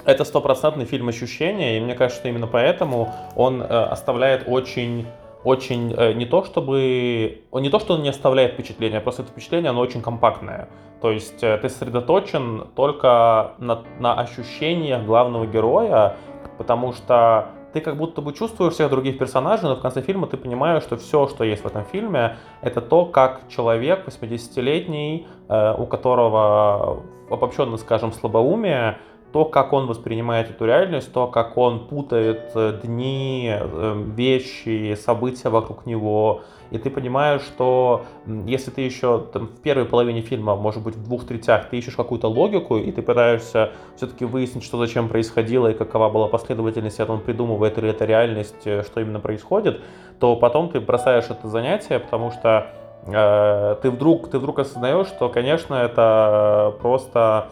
Это 0.05 0.23
стопроцентный 0.23 0.85
фильм 0.85 1.09
ощущения, 1.09 1.77
и 1.77 1.81
мне 1.81 1.93
кажется, 1.93 2.21
что 2.21 2.29
именно 2.29 2.47
поэтому 2.47 3.13
он 3.35 3.61
э, 3.61 3.65
оставляет 3.65 4.43
очень 4.47 5.05
очень 5.43 5.93
э, 5.93 6.13
не 6.13 6.25
то 6.25 6.45
чтобы 6.45 7.43
не 7.51 7.69
то 7.69 7.79
что 7.79 7.95
он 7.95 8.01
не 8.01 8.09
оставляет 8.09 8.53
впечатления, 8.53 9.01
просто 9.01 9.23
это 9.23 9.31
впечатление 9.31 9.69
оно 9.69 9.81
очень 9.81 10.01
компактное. 10.01 10.69
То 11.01 11.11
есть 11.11 11.43
э, 11.43 11.57
ты 11.57 11.69
сосредоточен 11.69 12.67
только 12.75 13.51
на, 13.59 13.83
на 13.99 14.19
ощущениях 14.19 15.03
главного 15.03 15.45
героя, 15.45 16.15
потому 16.57 16.93
что 16.93 17.49
ты 17.73 17.81
как 17.81 17.97
будто 17.97 18.21
бы 18.21 18.33
чувствуешь 18.33 18.73
всех 18.73 18.89
других 18.89 19.17
персонажей, 19.17 19.67
но 19.67 19.75
в 19.75 19.81
конце 19.81 20.01
фильма 20.01 20.27
ты 20.27 20.37
понимаешь, 20.37 20.83
что 20.83 20.95
все, 20.95 21.27
что 21.27 21.43
есть 21.43 21.63
в 21.63 21.67
этом 21.67 21.83
фильме, 21.85 22.37
это 22.61 22.81
то, 22.81 23.05
как 23.05 23.41
человек 23.49 24.07
80-летний, 24.07 25.27
э, 25.49 25.75
у 25.77 25.85
которого 25.87 27.03
обобщенно, 27.29 27.77
скажем, 27.77 28.11
слабоумие, 28.13 28.97
то, 29.33 29.45
как 29.45 29.73
он 29.73 29.87
воспринимает 29.87 30.51
эту 30.51 30.65
реальность, 30.65 31.11
то, 31.11 31.27
как 31.27 31.57
он 31.57 31.87
путает 31.87 32.51
э, 32.53 32.79
дни, 32.83 33.49
э, 33.51 34.03
вещи, 34.15 34.95
события 34.95 35.49
вокруг 35.49 35.87
него. 35.87 36.41
И 36.73 36.79
ты 36.79 36.89
понимаешь, 36.89 37.43
что 37.43 38.05
если 38.25 38.71
ты 38.71 38.81
еще 38.81 39.27
там, 39.31 39.45
в 39.45 39.61
первой 39.61 39.85
половине 39.85 40.21
фильма, 40.21 40.55
может 40.55 40.81
быть, 40.81 40.95
в 40.95 41.03
двух 41.03 41.27
третях, 41.27 41.69
ты 41.69 41.77
ищешь 41.77 41.95
какую-то 41.95 42.27
логику, 42.27 42.77
и 42.77 42.91
ты 42.91 43.03
пытаешься 43.03 43.73
все-таки 43.95 44.25
выяснить, 44.25 44.63
что 44.63 44.79
зачем 44.79 45.07
происходило, 45.07 45.67
и 45.67 45.75
какова 45.75 46.09
была 46.09 46.27
последовательность, 46.27 46.99
и 46.99 47.03
он 47.03 47.21
придумывает, 47.21 47.77
или 47.77 47.91
это 47.91 48.05
реальность, 48.05 48.65
э, 48.65 48.81
что 48.81 49.01
именно 49.01 49.19
происходит, 49.19 49.81
то 50.19 50.35
потом 50.35 50.69
ты 50.69 50.79
бросаешь 50.79 51.25
это 51.29 51.47
занятие, 51.47 51.99
потому 51.99 52.31
что 52.31 52.65
э, 53.05 53.75
ты, 53.83 53.91
вдруг, 53.91 54.31
ты 54.31 54.39
вдруг 54.39 54.57
осознаешь, 54.57 55.07
что, 55.07 55.29
конечно, 55.29 55.75
это 55.75 56.73
просто 56.81 57.49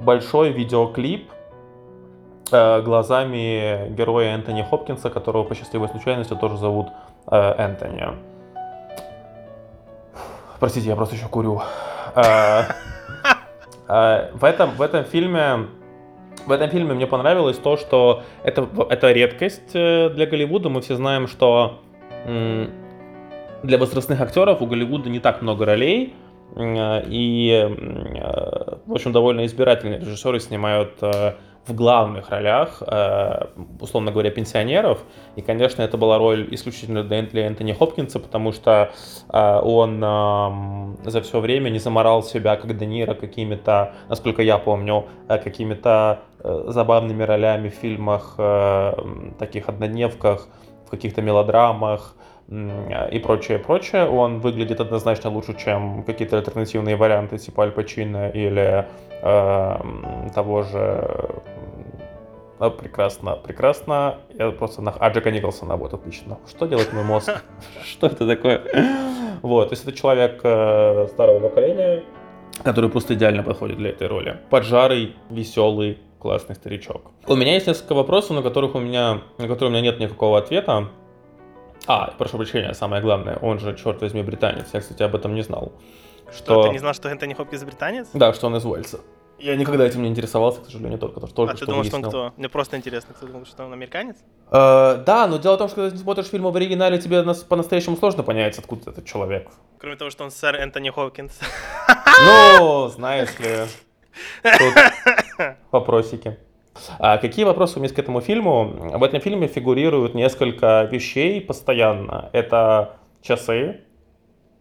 большой 0.00 0.50
видеоклип 0.50 1.30
э, 2.50 2.82
глазами 2.82 3.90
героя 3.90 4.34
Энтони 4.34 4.62
Хопкинса, 4.62 5.08
которого 5.08 5.44
по 5.44 5.54
счастливой 5.54 5.88
случайности 5.88 6.34
тоже 6.34 6.56
зовут 6.56 6.88
э, 7.30 7.36
Энтони. 7.36 8.29
Простите, 10.60 10.88
я 10.88 10.96
просто 10.96 11.16
еще 11.16 11.26
курю. 11.26 11.62
Э, 12.14 12.64
э, 13.88 14.30
в, 14.34 14.44
этом, 14.44 14.72
в 14.72 14.82
этом 14.82 15.04
фильме 15.04 15.66
в 16.46 16.52
этом 16.52 16.68
фильме 16.70 16.94
мне 16.94 17.06
понравилось 17.06 17.56
то, 17.56 17.76
что 17.76 18.22
это, 18.44 18.68
это 18.90 19.12
редкость 19.12 19.74
э, 19.74 20.10
для 20.10 20.26
Голливуда. 20.26 20.68
Мы 20.68 20.82
все 20.82 20.96
знаем, 20.96 21.26
что 21.26 21.80
для 22.26 23.78
возрастных 23.78 24.20
актеров 24.20 24.60
у 24.60 24.66
Голливуда 24.66 25.08
не 25.08 25.18
так 25.18 25.40
много 25.40 25.64
ролей. 25.64 26.14
И, 26.58 27.68
в 28.90 28.94
общем, 28.94 29.12
довольно 29.12 29.46
избирательные 29.46 30.00
режиссеры 30.00 30.40
снимают 30.40 30.98
э, 31.00 31.34
в 31.66 31.74
главных 31.74 32.30
ролях, 32.30 32.82
условно 33.80 34.10
говоря, 34.10 34.30
пенсионеров. 34.30 35.04
И, 35.36 35.42
конечно, 35.42 35.82
это 35.82 35.98
была 35.98 36.18
роль 36.18 36.48
исключительно 36.50 37.04
для 37.04 37.46
Энтони 37.46 37.72
Хопкинса, 37.72 38.18
потому 38.18 38.52
что 38.52 38.90
он 39.28 40.00
за 41.04 41.20
все 41.20 41.38
время 41.38 41.68
не 41.68 41.78
заморал 41.78 42.22
себя, 42.22 42.56
как 42.56 42.76
Де 42.78 42.86
Ниро, 42.86 43.14
какими-то, 43.14 43.92
насколько 44.08 44.42
я 44.42 44.58
помню, 44.58 45.04
какими-то 45.28 46.20
забавными 46.42 47.22
ролями 47.22 47.68
в 47.68 47.74
фильмах, 47.74 48.36
таких 49.38 49.68
однодневках, 49.68 50.48
в 50.86 50.90
каких-то 50.90 51.20
мелодрамах, 51.20 52.16
и 52.50 53.18
прочее, 53.20 53.58
прочее, 53.58 54.08
он 54.08 54.40
выглядит 54.40 54.80
однозначно 54.80 55.30
лучше, 55.30 55.54
чем 55.56 56.02
какие-то 56.02 56.36
альтернативные 56.38 56.96
варианты 56.96 57.38
типа 57.38 57.62
Аль 57.62 57.70
Пачино 57.70 58.28
или 58.28 58.86
э, 59.22 59.76
того 60.34 60.62
же 60.64 61.40
э, 62.58 62.70
прекрасно, 62.70 63.36
прекрасно. 63.36 64.18
Я 64.36 64.50
просто 64.50 64.82
на 64.82 64.90
А 64.90 65.10
Джека 65.10 65.30
Николсона, 65.30 65.76
вот, 65.76 65.94
отлично. 65.94 66.38
Что 66.48 66.66
делает 66.66 66.92
мой 66.92 67.04
мозг? 67.04 67.44
Что 67.84 68.08
это 68.08 68.26
такое? 68.26 68.62
Вот, 69.42 69.68
то 69.68 69.72
есть 69.74 69.84
это 69.86 69.96
человек 69.96 70.40
э, 70.42 71.06
старого 71.12 71.48
поколения, 71.48 72.02
который 72.64 72.90
просто 72.90 73.14
идеально 73.14 73.44
подходит 73.44 73.76
для 73.76 73.90
этой 73.90 74.08
роли. 74.08 74.38
Поджарый, 74.50 75.14
веселый, 75.30 75.98
классный 76.18 76.56
старичок. 76.56 77.12
У 77.28 77.36
меня 77.36 77.54
есть 77.54 77.68
несколько 77.68 77.94
вопросов, 77.94 78.36
на 78.36 78.42
которых 78.42 78.74
у 78.74 78.80
меня, 78.80 79.22
на 79.38 79.46
которые 79.46 79.68
у 79.68 79.70
меня 79.70 79.82
нет 79.82 80.00
никакого 80.00 80.36
ответа. 80.36 80.88
А, 81.92 82.14
прошу 82.16 82.36
прощения, 82.36 82.72
самое 82.72 83.02
главное, 83.02 83.36
он 83.42 83.58
же, 83.58 83.76
черт 83.76 84.00
возьми, 84.00 84.22
британец. 84.22 84.68
Я, 84.72 84.80
кстати, 84.80 85.02
об 85.02 85.16
этом 85.16 85.34
не 85.34 85.42
знал. 85.42 85.72
Что, 86.32 86.44
что... 86.44 86.62
ты 86.62 86.68
не 86.68 86.78
знал, 86.78 86.94
что 86.94 87.08
Энтони 87.08 87.34
Хопкинс 87.34 87.64
британец? 87.64 88.06
Да, 88.14 88.32
что 88.32 88.46
он 88.46 88.56
из 88.56 88.64
Уэльса. 88.64 89.00
Я 89.40 89.56
никогда 89.56 89.84
этим 89.84 90.02
не 90.02 90.08
интересовался, 90.08 90.60
к 90.60 90.66
сожалению, 90.66 91.00
только, 91.00 91.18
только 91.18 91.54
а 91.54 91.56
что 91.56 91.66
ты 91.66 91.72
думал, 91.72 91.84
что 91.84 91.96
он 91.96 92.02
кто? 92.04 92.32
Мне 92.36 92.48
просто 92.48 92.76
интересно, 92.76 93.12
кто 93.12 93.26
думал, 93.26 93.44
что 93.44 93.64
он 93.64 93.72
американец? 93.72 94.16
Э, 94.52 95.02
да, 95.04 95.26
но 95.26 95.38
дело 95.38 95.56
в 95.56 95.58
том, 95.58 95.66
что 95.66 95.76
когда 95.76 95.90
ты 95.90 95.96
смотришь 95.96 96.26
фильм 96.26 96.44
в 96.44 96.56
оригинале, 96.56 96.98
тебе 96.98 97.24
по-настоящему 97.48 97.96
сложно 97.96 98.22
понять, 98.22 98.56
откуда 98.56 98.92
этот 98.92 99.04
человек. 99.04 99.48
Кроме 99.78 99.96
того, 99.96 100.10
что 100.10 100.22
он 100.22 100.30
сэр 100.30 100.54
Энтони 100.54 100.90
Хопкинс. 100.90 101.40
Ну, 102.24 102.88
знаешь 102.88 103.36
ли, 103.40 103.66
тут 104.44 105.54
вопросики. 105.72 106.38
А 106.98 107.18
какие 107.18 107.44
вопросы 107.44 107.78
у 107.78 107.82
меня 107.82 107.92
к 107.92 107.98
этому 107.98 108.20
фильму? 108.20 108.64
В 108.64 109.02
этом 109.02 109.20
фильме 109.20 109.46
фигурируют 109.46 110.14
несколько 110.14 110.88
вещей 110.90 111.40
постоянно. 111.40 112.30
Это 112.32 112.96
часы, 113.22 113.80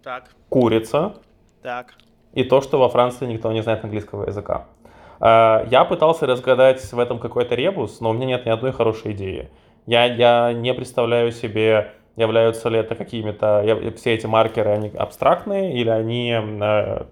так. 0.04 0.30
курица 0.50 1.16
так. 1.62 1.94
и 2.34 2.44
то, 2.44 2.62
что 2.62 2.80
во 2.80 2.90
Франции 2.90 3.26
никто 3.26 3.52
не 3.52 3.62
знает 3.62 3.84
английского 3.84 4.26
языка. 4.28 4.66
А, 5.20 5.66
я 5.70 5.86
пытался 5.86 6.26
разгадать 6.26 6.82
в 6.92 7.00
этом 7.00 7.20
какой-то 7.20 7.56
ребус, 7.56 8.00
но 8.00 8.10
у 8.10 8.14
меня 8.14 8.26
нет 8.26 8.46
ни 8.46 8.50
одной 8.50 8.72
хорошей 8.72 9.12
идеи. 9.14 9.50
Я, 9.86 10.06
я 10.06 10.54
не 10.54 10.74
представляю 10.74 11.32
себе, 11.32 11.94
являются 12.16 12.70
ли 12.70 12.80
это 12.80 12.96
какими-то... 12.96 13.92
Все 13.96 14.14
эти 14.14 14.26
маркеры, 14.26 14.72
они 14.72 14.90
абстрактные 14.90 15.74
или 15.74 15.90
они 15.90 16.32
э, 16.32 17.06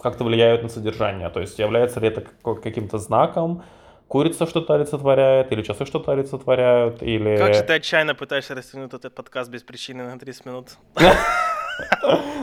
как-то 0.00 0.24
влияют 0.24 0.62
на 0.62 0.68
содержание? 0.68 1.28
То 1.28 1.40
есть 1.40 1.58
является 1.58 2.00
ли 2.00 2.08
это 2.08 2.24
каким-то 2.42 2.98
знаком, 2.98 3.62
курица 4.08 4.46
что-то 4.46 4.74
олицетворяет, 4.74 5.52
или 5.52 5.62
часы 5.62 5.84
что-то 5.86 6.12
олицетворяют, 6.12 7.02
или... 7.02 7.36
Как 7.36 7.54
же 7.54 7.62
ты 7.62 7.74
отчаянно 7.74 8.14
пытаешься 8.14 8.54
растянуть 8.54 8.94
этот 8.94 9.14
подкаст 9.14 9.50
без 9.50 9.62
причины 9.62 10.04
на 10.04 10.18
30 10.18 10.46
минут? 10.46 10.68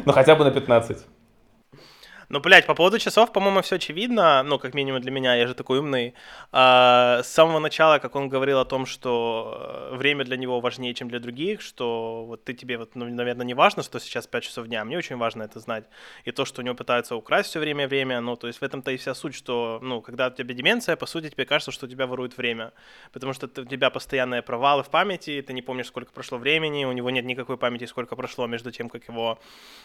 Ну, 0.06 0.12
хотя 0.12 0.36
бы 0.36 0.44
на 0.44 0.52
15. 0.52 1.08
Ну, 2.34 2.40
блядь, 2.40 2.66
по 2.66 2.74
поводу 2.74 2.98
часов, 2.98 3.32
по-моему, 3.32 3.62
все 3.62 3.76
очевидно, 3.76 4.42
ну, 4.42 4.58
как 4.58 4.74
минимум 4.74 5.02
для 5.02 5.12
меня, 5.12 5.36
я 5.36 5.46
же 5.46 5.54
такой 5.54 5.78
умный. 5.78 6.16
А, 6.52 7.22
с 7.22 7.28
самого 7.28 7.60
начала, 7.60 8.00
как 8.00 8.16
он 8.16 8.28
говорил 8.28 8.58
о 8.58 8.66
том, 8.66 8.88
что 8.88 9.92
э, 9.92 9.98
время 9.98 10.26
для 10.26 10.36
него 10.36 10.60
важнее, 10.60 10.96
чем 10.96 11.10
для 11.10 11.20
других, 11.20 11.62
что 11.62 12.26
вот 12.26 12.44
ты 12.44 12.56
тебе, 12.56 12.80
вот, 12.80 12.96
ну, 12.96 13.06
наверное, 13.06 13.46
не 13.46 13.54
важно, 13.54 13.84
что 13.84 14.00
сейчас 14.00 14.26
5 14.26 14.44
часов 14.44 14.66
дня, 14.66 14.84
мне 14.84 14.98
очень 14.98 15.18
важно 15.18 15.44
это 15.44 15.60
знать. 15.60 15.84
И 16.26 16.32
то, 16.32 16.44
что 16.46 16.62
у 16.62 16.66
него 16.66 16.74
пытаются 16.74 17.16
украсть 17.16 17.50
все 17.50 17.60
время 17.60 17.88
время, 17.88 18.20
ну, 18.20 18.36
то 18.36 18.48
есть 18.48 18.62
в 18.62 18.64
этом-то 18.64 18.90
и 18.90 18.98
вся 18.98 19.14
суть, 19.14 19.36
что, 19.36 19.78
ну, 19.84 20.02
когда 20.02 20.28
у 20.28 20.32
тебя 20.32 20.56
деменция, 20.56 20.96
по 20.96 21.06
сути, 21.06 21.30
тебе 21.30 21.46
кажется, 21.46 21.72
что 21.72 21.86
у 21.86 21.90
тебя 21.90 22.08
воруют 22.08 22.38
время, 22.38 22.72
потому 23.12 23.34
что 23.34 23.46
у 23.46 23.66
тебя 23.66 23.92
постоянные 23.92 24.42
провалы 24.42 24.82
в 24.82 24.90
памяти, 24.90 25.44
ты 25.46 25.54
не 25.54 25.62
помнишь, 25.62 25.86
сколько 25.86 26.12
прошло 26.12 26.40
времени, 26.40 26.86
у 26.86 26.94
него 26.94 27.12
нет 27.12 27.26
никакой 27.26 27.58
памяти, 27.58 27.86
сколько 27.86 28.16
прошло 28.16 28.48
между 28.48 28.72
тем, 28.72 28.90
как 28.90 29.08
его 29.08 29.38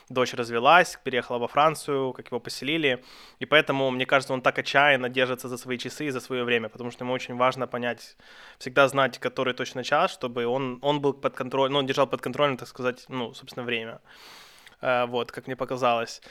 дочь 0.09 0.33
развелась, 0.33 0.99
переехала 1.05 1.37
во 1.37 1.49
Францию, 1.49 2.15
как 2.15 2.27
его 2.29 2.38
его 2.39 2.41
поселили, 2.41 2.99
и 3.41 3.47
поэтому, 3.47 3.91
мне 3.91 4.07
кажется, 4.07 4.33
он 4.33 4.41
так 4.41 4.59
отчаянно 4.59 5.09
держится 5.09 5.49
за 5.49 5.57
свои 5.57 5.79
часы 5.79 6.07
и 6.07 6.11
за 6.11 6.21
свое 6.21 6.45
время, 6.45 6.69
потому 6.69 6.91
что 6.91 7.05
ему 7.05 7.15
очень 7.15 7.37
важно 7.37 7.67
понять, 7.67 8.17
всегда 8.59 8.89
знать, 8.89 9.19
который 9.19 9.55
точно 9.55 9.83
час, 9.85 10.13
чтобы 10.13 10.47
он, 10.47 10.79
он 10.83 11.01
был 11.01 11.15
под 11.15 11.35
контролем, 11.35 11.73
ну, 11.73 11.79
он 11.79 11.87
держал 11.87 12.07
под 12.07 12.21
контролем, 12.21 12.57
так 12.57 12.69
сказать, 12.69 13.05
ну, 13.09 13.35
собственно, 13.35 13.67
время. 13.67 14.01
Uh, 14.81 15.07
вот, 15.07 15.33
как 15.33 15.49
мне 15.49 15.57
показалось. 15.57 16.23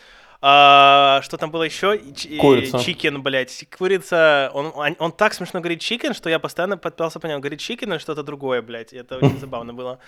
А, 0.41 1.21
что 1.23 1.37
там 1.37 1.51
было 1.51 1.63
еще? 1.63 1.97
Курица. 2.39 2.79
Chicken, 2.79 3.21
блядь. 3.23 3.65
Курица. 3.75 4.51
Он, 4.53 4.71
он, 4.75 4.95
он 4.99 5.11
так 5.11 5.33
смешно 5.33 5.59
говорит 5.59 5.81
chicken, 5.81 6.13
что 6.13 6.29
я 6.29 6.39
постоянно 6.39 6.77
подпялся 6.77 7.19
по 7.19 7.27
нему. 7.27 7.39
Говорит 7.39 7.59
chicken 7.59 7.91
или 7.91 7.97
что-то 7.99 8.23
другое, 8.23 8.61
блядь. 8.61 8.93
Это 8.93 9.17
очень 9.17 9.37
забавно 9.39 9.73
было. 9.73 9.99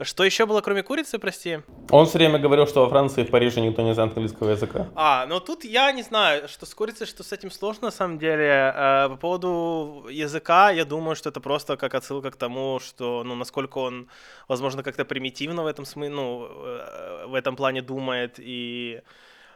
Что 0.00 0.24
еще 0.24 0.46
было, 0.46 0.60
кроме 0.60 0.82
курицы, 0.82 1.18
прости? 1.18 1.60
Он 1.90 2.06
все 2.06 2.18
время 2.18 2.38
говорил, 2.38 2.66
что 2.66 2.82
во 2.82 2.90
Франции 2.90 3.22
и 3.22 3.24
в 3.24 3.30
Париже 3.30 3.60
никто 3.60 3.82
не 3.82 3.94
знает 3.94 4.12
английского 4.12 4.50
языка. 4.50 4.88
А, 4.94 5.26
ну 5.26 5.40
тут 5.40 5.64
я 5.64 5.90
не 5.92 6.02
знаю, 6.02 6.48
что 6.48 6.66
с 6.66 6.74
курицей, 6.74 7.06
что 7.06 7.22
с 7.22 7.32
этим 7.32 7.50
сложно, 7.50 7.86
на 7.86 7.92
самом 7.92 8.18
деле. 8.18 8.74
По 9.08 9.16
поводу 9.16 10.06
языка, 10.10 10.70
я 10.70 10.84
думаю, 10.84 11.16
что 11.16 11.30
это 11.30 11.40
просто 11.40 11.76
как 11.76 11.94
отсылка 11.94 12.30
к 12.30 12.36
тому, 12.36 12.80
что, 12.80 13.22
ну, 13.24 13.34
насколько 13.34 13.78
он, 13.78 14.08
возможно, 14.48 14.82
как-то 14.82 15.04
примитивно 15.04 15.62
в 15.62 15.66
этом 15.66 15.84
смысле, 15.84 16.14
ну, 16.14 16.48
э, 16.50 17.26
в 17.26 17.34
этом 17.34 17.56
плане 17.56 17.82
думает 17.82 18.34
и 18.38 19.02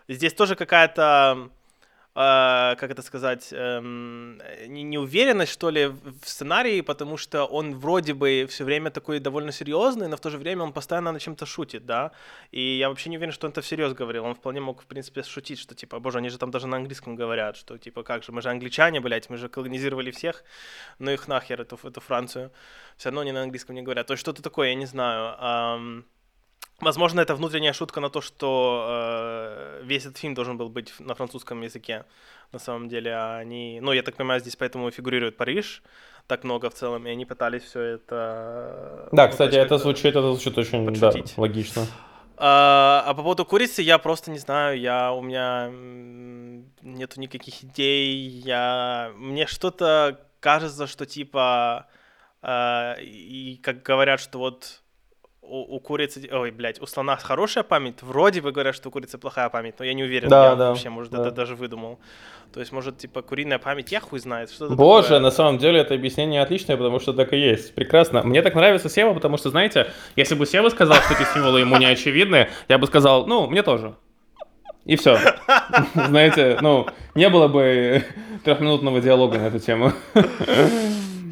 Здесь 0.08 0.34
тоже 0.34 0.56
какая-то, 0.56 1.50
э, 2.14 2.76
как 2.76 2.90
это 2.90 3.02
сказать, 3.02 3.48
э, 3.52 3.80
неуверенность, 4.66 5.52
что 5.52 5.70
ли, 5.70 5.86
в 5.86 6.24
сценарии, 6.24 6.80
потому 6.80 7.16
что 7.16 7.44
он 7.44 7.78
вроде 7.78 8.14
бы 8.14 8.46
все 8.48 8.64
время 8.64 8.90
такой 8.90 9.20
довольно 9.20 9.52
серьезный, 9.52 10.08
но 10.08 10.16
в 10.16 10.20
то 10.20 10.30
же 10.30 10.38
время 10.38 10.64
он 10.64 10.72
постоянно 10.72 11.12
над 11.12 11.22
чем-то 11.22 11.46
шутит, 11.46 11.86
да. 11.86 12.10
И 12.50 12.78
я 12.78 12.88
вообще 12.88 13.10
не 13.10 13.16
уверен, 13.16 13.32
что 13.32 13.46
он 13.46 13.52
это 13.52 13.60
всерьез 13.60 13.92
говорил. 13.94 14.24
Он 14.24 14.34
вполне 14.34 14.60
мог, 14.60 14.82
в 14.82 14.86
принципе, 14.86 15.22
шутить, 15.22 15.58
что 15.58 15.74
типа, 15.74 16.00
боже, 16.00 16.18
они 16.18 16.30
же 16.30 16.38
там 16.38 16.50
даже 16.50 16.66
на 16.66 16.76
английском 16.76 17.16
говорят, 17.16 17.56
что 17.56 17.78
типа, 17.78 18.02
как 18.02 18.24
же, 18.24 18.32
мы 18.32 18.42
же 18.42 18.50
англичане, 18.50 19.00
блядь, 19.00 19.30
мы 19.30 19.36
же 19.36 19.48
колонизировали 19.48 20.10
всех, 20.10 20.44
ну 20.98 21.10
их 21.10 21.28
нахер, 21.28 21.60
эту, 21.60 21.78
эту 21.82 22.00
Францию. 22.00 22.50
Все 22.96 23.08
равно 23.08 23.20
они 23.22 23.32
на 23.32 23.42
английском 23.42 23.74
не 23.74 23.82
говорят. 23.82 24.06
То 24.06 24.14
есть 24.14 24.20
что-то 24.20 24.42
такое, 24.42 24.68
я 24.68 24.74
не 24.74 24.86
знаю. 24.86 25.36
Um, 25.40 26.04
Возможно, 26.80 27.20
это 27.20 27.36
внутренняя 27.36 27.72
шутка 27.72 28.00
на 28.00 28.10
то, 28.10 28.20
что 28.20 28.86
э, 28.88 29.82
весь 29.84 30.04
этот 30.04 30.18
фильм 30.18 30.34
должен 30.34 30.56
был 30.56 30.68
быть 30.68 30.92
на 30.98 31.14
французском 31.14 31.62
языке. 31.62 32.04
На 32.52 32.58
самом 32.58 32.88
деле, 32.88 33.16
они, 33.16 33.80
ну, 33.80 33.92
я 33.92 34.02
так 34.02 34.16
понимаю, 34.16 34.40
здесь 34.40 34.56
поэтому 34.56 34.90
фигурирует 34.90 35.36
Париж 35.36 35.82
так 36.26 36.44
много 36.44 36.70
в 36.70 36.74
целом, 36.74 37.06
и 37.06 37.10
они 37.10 37.24
пытались 37.24 37.62
все 37.62 37.80
это. 37.80 39.08
Да, 39.12 39.26
ну, 39.26 39.30
кстати, 39.30 39.54
это 39.54 39.78
звучит, 39.78 40.06
это 40.06 40.22
звучит 40.32 40.58
очень 40.58 40.84
да, 40.98 41.12
логично. 41.36 41.86
А, 42.36 43.04
а 43.06 43.14
по 43.14 43.22
поводу 43.22 43.44
курицы 43.44 43.82
я 43.82 43.98
просто 43.98 44.32
не 44.32 44.38
знаю, 44.38 44.80
я 44.80 45.12
у 45.12 45.22
меня 45.22 45.70
нету 46.82 47.20
никаких 47.20 47.62
идей, 47.62 48.16
я 48.26 49.12
мне 49.16 49.46
что-то 49.46 50.18
кажется, 50.40 50.88
что 50.88 51.06
типа 51.06 51.86
э, 52.42 52.94
и 53.00 53.60
как 53.62 53.82
говорят, 53.82 54.18
что 54.18 54.40
вот 54.40 54.81
у, 55.42 55.76
у 55.76 55.80
курицы, 55.80 56.28
ой, 56.32 56.50
блядь, 56.52 56.80
у 56.80 56.86
слона 56.86 57.16
хорошая 57.16 57.64
память, 57.64 58.02
вроде 58.02 58.40
бы 58.40 58.52
говорят, 58.52 58.74
что 58.74 58.88
у 58.88 58.92
курицы 58.92 59.18
плохая 59.18 59.48
память, 59.48 59.74
но 59.78 59.84
я 59.84 59.92
не 59.92 60.04
уверен, 60.04 60.28
да, 60.28 60.50
я 60.50 60.54
да, 60.54 60.68
вообще, 60.70 60.88
может, 60.88 61.12
да. 61.12 61.20
это 61.20 61.30
даже 61.32 61.56
выдумал. 61.56 61.98
То 62.52 62.60
есть, 62.60 62.70
может, 62.70 62.98
типа, 62.98 63.22
куриная 63.22 63.58
память, 63.58 63.90
я 63.92 64.00
хуй 64.00 64.20
знает, 64.20 64.50
что 64.50 64.68
Боже, 64.68 65.08
такое. 65.08 65.20
на 65.20 65.30
самом 65.30 65.58
деле 65.58 65.80
это 65.80 65.94
объяснение 65.94 66.42
отличное, 66.42 66.76
потому 66.76 67.00
что 67.00 67.12
так 67.12 67.32
и 67.32 67.38
есть. 67.38 67.74
Прекрасно. 67.74 68.22
Мне 68.22 68.42
так 68.42 68.54
нравится 68.54 68.88
Сева, 68.88 69.14
потому 69.14 69.36
что, 69.36 69.50
знаете, 69.50 69.90
если 70.16 70.34
бы 70.34 70.46
Сева 70.46 70.68
сказал, 70.68 70.96
что 70.96 71.14
эти 71.14 71.24
символы 71.32 71.60
ему 71.60 71.76
не 71.76 71.86
очевидны, 71.86 72.48
я 72.68 72.78
бы 72.78 72.86
сказал, 72.86 73.26
ну, 73.26 73.48
мне 73.48 73.62
тоже. 73.62 73.94
И 74.84 74.96
все. 74.96 75.18
Знаете, 75.94 76.58
ну, 76.60 76.86
не 77.14 77.28
было 77.28 77.48
бы 77.48 78.04
трехминутного 78.44 79.00
диалога 79.00 79.38
на 79.38 79.46
эту 79.46 79.60
тему. 79.60 79.92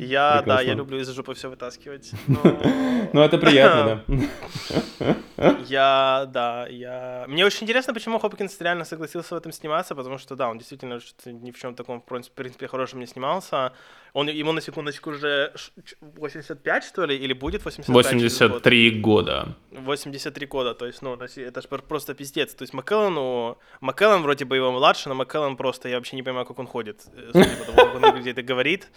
Я, 0.00 0.36
да, 0.36 0.38
Прекрасно. 0.38 0.66
я 0.66 0.74
люблю 0.74 0.98
из 0.98 1.08
жопы 1.10 1.34
все 1.34 1.50
вытаскивать. 1.50 2.12
Ну, 3.12 3.22
это 3.22 3.38
приятно, 3.38 4.04
да. 4.06 5.16
Я, 5.66 6.26
да, 6.28 6.66
я... 6.68 7.24
Мне 7.26 7.44
очень 7.46 7.64
интересно, 7.64 7.94
почему 7.94 8.18
Хопкинс 8.18 8.60
реально 8.60 8.84
согласился 8.84 9.34
в 9.34 9.38
этом 9.38 9.52
сниматься, 9.52 9.94
потому 9.94 10.18
что, 10.18 10.36
да, 10.36 10.48
он 10.48 10.58
действительно 10.58 11.00
ни 11.24 11.50
в 11.50 11.58
чем 11.58 11.74
таком, 11.74 12.02
в 12.02 12.04
принципе, 12.04 12.68
хорошем 12.68 13.00
не 13.00 13.06
снимался. 13.06 13.72
Он, 14.12 14.28
ему, 14.28 14.52
на 14.52 14.60
секундочку, 14.60 15.10
уже 15.10 15.52
ш- 15.54 15.70
ч- 15.84 15.96
85, 16.00 16.84
что 16.84 17.04
ли, 17.06 17.16
или 17.16 17.32
будет 17.32 17.64
85? 17.64 18.10
через 18.10 18.38
год? 18.38 18.50
83 18.50 18.90
года. 19.00 19.56
83 19.70 20.46
года, 20.46 20.74
то 20.74 20.86
есть, 20.86 21.02
ну, 21.02 21.14
это 21.14 21.60
же 21.62 21.68
просто 21.68 22.14
пиздец. 22.14 22.54
То 22.54 22.62
есть 22.62 22.74
Маккеллену... 22.74 23.56
Маккеллен 23.80 24.22
вроде 24.22 24.44
бы 24.44 24.56
его 24.56 24.72
младше, 24.72 25.08
но 25.08 25.14
Маккеллен 25.14 25.56
просто, 25.56 25.88
я 25.88 25.96
вообще 25.96 26.16
не 26.16 26.22
понимаю, 26.22 26.46
как 26.46 26.58
он 26.58 26.66
ходит, 26.66 27.02
судя 27.32 27.48
по 27.56 27.72
тому, 27.72 27.76
как 27.76 27.94
он 27.96 28.02
и 28.26 28.42
говорит. 28.42 28.88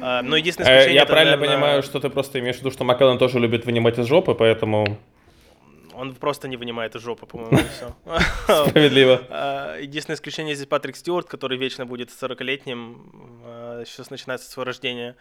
А, 0.00 0.22
Но 0.22 0.36
единственное 0.36 0.70
Э, 0.70 0.78
исключение... 0.80 1.00
Я 1.00 1.06
правильно 1.06 1.38
понимаю, 1.38 1.82
что 1.82 2.00
ты 2.00 2.08
просто 2.10 2.38
имеешь 2.40 2.56
в 2.56 2.58
виду, 2.60 2.70
что 2.70 2.84
Маккеллен 2.84 3.18
тоже 3.18 3.38
любит 3.38 3.66
вынимать 3.66 3.98
из 3.98 4.06
жопы, 4.06 4.34
поэтому 4.34 4.98
Он 5.96 6.14
просто 6.14 6.48
не 6.48 6.56
вынимает 6.56 6.94
из 6.96 7.02
жопы, 7.02 7.26
по-моему, 7.26 7.58
и 7.58 7.68
все. 7.68 7.94
справедливо. 8.68 9.22
А, 9.30 9.78
Единственное 9.78 10.16
исключение 10.16 10.54
здесь 10.54 10.66
Патрик 10.66 10.96
Стюарт, 10.96 11.28
который 11.28 11.58
вечно 11.58 11.86
будет 11.86 12.10
40-летним, 12.10 13.42
а, 13.44 13.84
сейчас 13.84 14.10
начинается 14.10 14.50
свое 14.50 14.66
рождение. 14.66 15.16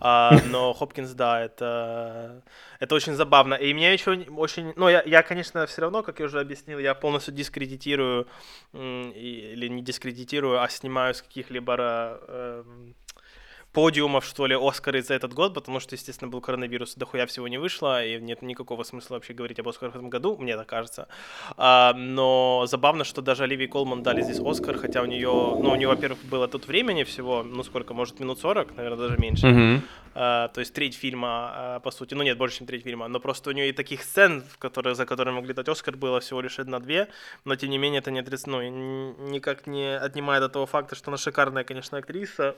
А, 0.00 0.36
Но 0.50 0.72
Хопкинс, 0.78 1.10
да, 1.12 1.40
это, 1.42 2.42
это 2.80 2.94
очень 2.94 3.14
забавно. 3.14 3.54
И 3.54 3.72
мне 3.74 3.92
еще 3.92 4.24
очень... 4.36 4.72
Ну, 4.76 4.88
я, 4.88 5.02
я, 5.04 5.22
конечно, 5.22 5.66
все 5.66 5.82
равно, 5.82 6.02
как 6.02 6.20
я 6.20 6.26
уже 6.26 6.40
объяснил, 6.40 6.78
я 6.78 6.94
полностью 6.94 7.34
дискредитирую, 7.34 8.26
или 8.72 9.68
не 9.68 9.82
дискредитирую, 9.82 10.62
а 10.62 10.68
снимаю 10.68 11.14
с 11.14 11.22
каких-либо 11.22 11.76
э, 11.78 12.64
подиумов, 13.78 14.24
что 14.24 14.46
ли, 14.48 14.56
Оскары 14.60 15.02
за 15.02 15.14
этот 15.14 15.34
год, 15.34 15.54
потому 15.54 15.78
что, 15.78 15.94
естественно, 15.94 16.28
был 16.28 16.40
коронавирус, 16.40 16.96
дохуя 16.96 17.26
всего 17.26 17.46
не 17.46 17.58
вышло, 17.58 18.04
и 18.04 18.20
нет 18.20 18.42
никакого 18.42 18.82
смысла 18.82 19.14
вообще 19.14 19.34
говорить 19.34 19.60
об 19.60 19.68
Оскарах 19.68 19.94
в 19.94 19.98
этом 19.98 20.10
году, 20.10 20.36
мне 20.36 20.56
так 20.56 20.66
кажется. 20.66 21.06
А, 21.56 21.94
но 21.94 22.64
забавно, 22.66 23.04
что 23.04 23.22
даже 23.22 23.44
Оливии 23.44 23.68
Колман 23.68 24.02
дали 24.02 24.22
здесь 24.22 24.40
Оскар, 24.40 24.78
хотя 24.78 25.00
у 25.02 25.06
нее, 25.06 25.28
ну, 25.28 25.70
у 25.70 25.76
нее, 25.76 25.86
во-первых, 25.86 26.18
было 26.24 26.48
тут 26.48 26.66
времени 26.66 27.04
всего, 27.04 27.44
ну, 27.44 27.62
сколько, 27.62 27.94
может, 27.94 28.18
минут 28.18 28.40
40, 28.40 28.76
наверное, 28.76 28.98
даже 28.98 29.16
меньше. 29.18 29.46
Мгм. 29.46 29.82
А, 30.14 30.48
то 30.48 30.60
есть 30.60 30.74
треть 30.74 30.96
фильма, 30.96 31.28
а, 31.28 31.80
по 31.80 31.92
сути, 31.92 32.14
ну 32.14 32.24
нет, 32.24 32.36
больше, 32.36 32.58
чем 32.58 32.66
треть 32.66 32.82
фильма, 32.82 33.06
но 33.06 33.20
просто 33.20 33.50
у 33.50 33.52
нее 33.52 33.68
и 33.68 33.72
таких 33.72 34.02
сцен, 34.02 34.42
в 34.42 34.58
которые, 34.58 34.96
за 34.96 35.06
которые 35.06 35.34
могли 35.34 35.54
дать 35.54 35.68
Оскар, 35.68 35.96
было 35.96 36.18
всего 36.18 36.40
лишь 36.40 36.58
одна-две, 36.58 37.06
но 37.44 37.54
тем 37.54 37.70
не 37.70 37.78
менее 37.78 38.00
это 38.00 38.10
не 38.10 38.18
отрицает, 38.18 38.48
ну, 38.48 38.60
никак 39.30 39.68
не 39.68 39.96
отнимает 39.96 40.42
от 40.42 40.52
того 40.52 40.66
факта, 40.66 40.96
что 40.96 41.10
она 41.10 41.18
шикарная, 41.18 41.62
конечно, 41.62 41.98
актриса, 41.98 42.56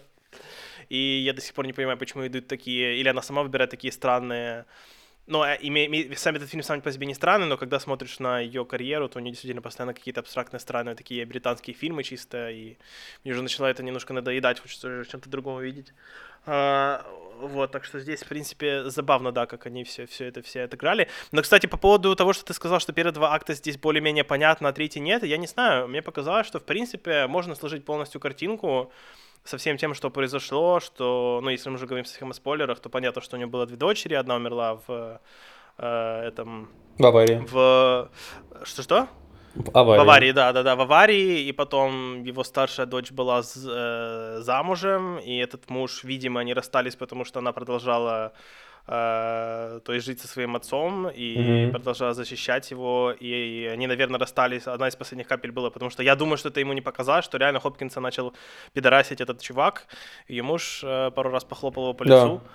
и 0.90 1.22
я 1.24 1.32
до 1.32 1.40
сих 1.40 1.54
пор 1.54 1.66
не 1.66 1.72
понимаю, 1.72 1.96
почему 1.96 2.26
идут 2.26 2.46
такие, 2.46 2.98
или 2.98 3.08
она 3.08 3.22
сама 3.22 3.42
выбирает 3.42 3.70
такие 3.70 3.92
странные, 3.92 4.66
ну, 5.26 5.42
а 5.42 5.54
име- 5.54 6.16
сам 6.16 6.34
этот 6.34 6.50
фильм 6.50 6.62
сам 6.62 6.82
по 6.82 6.90
себе 6.90 7.06
не 7.06 7.14
странный, 7.14 7.46
но 7.46 7.56
когда 7.56 7.78
смотришь 7.78 8.18
на 8.18 8.40
ее 8.40 8.64
карьеру, 8.64 9.08
то 9.08 9.18
у 9.18 9.22
нее 9.22 9.30
действительно 9.30 9.62
постоянно 9.62 9.94
какие-то 9.94 10.20
абстрактные, 10.20 10.58
странные 10.58 10.96
такие 10.96 11.24
британские 11.24 11.76
фильмы 11.76 12.02
чисто, 12.02 12.50
и 12.50 12.76
мне 13.22 13.32
уже 13.32 13.42
начала 13.42 13.70
это 13.70 13.84
немножко 13.84 14.12
надоедать, 14.12 14.58
хочется 14.58 15.04
чем-то 15.08 15.30
другом 15.30 15.54
увидеть. 15.54 15.92
А, 16.46 17.06
вот, 17.38 17.70
так 17.70 17.84
что 17.84 18.00
здесь, 18.00 18.22
в 18.24 18.26
принципе, 18.28 18.90
забавно, 18.90 19.30
да, 19.30 19.46
как 19.46 19.66
они 19.66 19.84
все, 19.84 20.06
все 20.06 20.24
это 20.24 20.42
все 20.42 20.62
отыграли. 20.62 21.08
Но, 21.30 21.42
кстати, 21.42 21.66
по 21.66 21.76
поводу 21.76 22.16
того, 22.16 22.32
что 22.32 22.44
ты 22.44 22.52
сказал, 22.52 22.80
что 22.80 22.92
первые 22.92 23.14
два 23.14 23.32
акта 23.32 23.54
здесь 23.54 23.78
более-менее 23.78 24.24
понятно, 24.24 24.70
а 24.70 24.72
третий 24.72 25.00
нет, 25.00 25.22
я 25.22 25.36
не 25.36 25.46
знаю. 25.46 25.86
Мне 25.86 26.02
показалось, 26.02 26.46
что, 26.46 26.58
в 26.58 26.64
принципе, 26.64 27.28
можно 27.28 27.54
сложить 27.54 27.84
полностью 27.84 28.20
картинку 28.20 28.90
со 29.44 29.56
всем 29.58 29.76
тем, 29.76 29.94
что 29.94 30.10
произошло, 30.10 30.80
что, 30.80 31.40
ну, 31.42 31.50
если 31.50 31.68
мы 31.70 31.76
уже 31.76 31.86
говорим 31.86 32.04
совсем 32.04 32.30
о 32.30 32.34
спойлерах, 32.34 32.80
то 32.80 32.88
понятно, 32.88 33.22
что 33.22 33.36
у 33.36 33.40
него 33.40 33.50
было 33.50 33.66
две 33.66 33.76
дочери, 33.76 34.14
одна 34.14 34.36
умерла 34.36 34.78
в 34.86 35.20
э, 35.78 36.22
этом, 36.26 36.68
В 36.98 37.06
аварии. 37.06 37.44
в... 37.50 38.10
Что-что? 38.64 39.08
В 39.54 39.76
аварии. 39.76 39.98
В 39.98 40.02
аварии, 40.02 40.32
да, 40.32 40.52
да, 40.52 40.62
да, 40.62 40.76
в 40.76 40.80
аварии, 40.82 41.42
и 41.42 41.52
потом 41.52 42.22
его 42.22 42.44
старшая 42.44 42.86
дочь 42.86 43.10
была 43.10 43.40
э, 43.40 44.38
замужем, 44.42 45.18
и 45.18 45.36
этот 45.38 45.68
муж, 45.68 46.04
видимо, 46.04 46.40
они 46.40 46.54
расстались, 46.54 46.94
потому 46.94 47.24
что 47.24 47.40
она 47.40 47.52
продолжала, 47.52 48.32
э, 48.90 49.80
то 49.84 49.92
есть 49.92 50.06
жить 50.06 50.20
со 50.20 50.26
своим 50.28 50.56
отцом 50.56 51.08
и 51.14 51.38
Мгм. 51.38 51.72
продолжала 51.72 52.12
защищать 52.14 52.70
его, 52.72 53.14
и 53.22 53.64
они, 53.72 53.86
наверное, 53.86 54.18
расстались. 54.18 54.66
Одна 54.66 54.88
из 54.88 54.96
последних 54.96 55.28
капель 55.28 55.52
была, 55.52 55.70
потому 55.70 55.90
что 55.90 56.02
я 56.02 56.16
думаю, 56.16 56.36
что 56.38 56.48
это 56.48 56.60
ему 56.60 56.72
не 56.74 56.80
показалось, 56.82 57.24
что 57.24 57.38
реально 57.38 57.60
Хопкинса 57.60 58.00
начал 58.00 58.32
пидорасить 58.74 59.20
этот 59.20 59.40
чувак, 59.40 59.86
ее 60.28 60.42
муж 60.42 60.80
э, 60.84 61.10
пару 61.14 61.30
раз 61.30 61.44
похлопал 61.44 61.82
его 61.84 61.94
по 61.94 62.04
Да. 62.04 62.14
лицу. 62.24 62.40
э, 62.44 62.48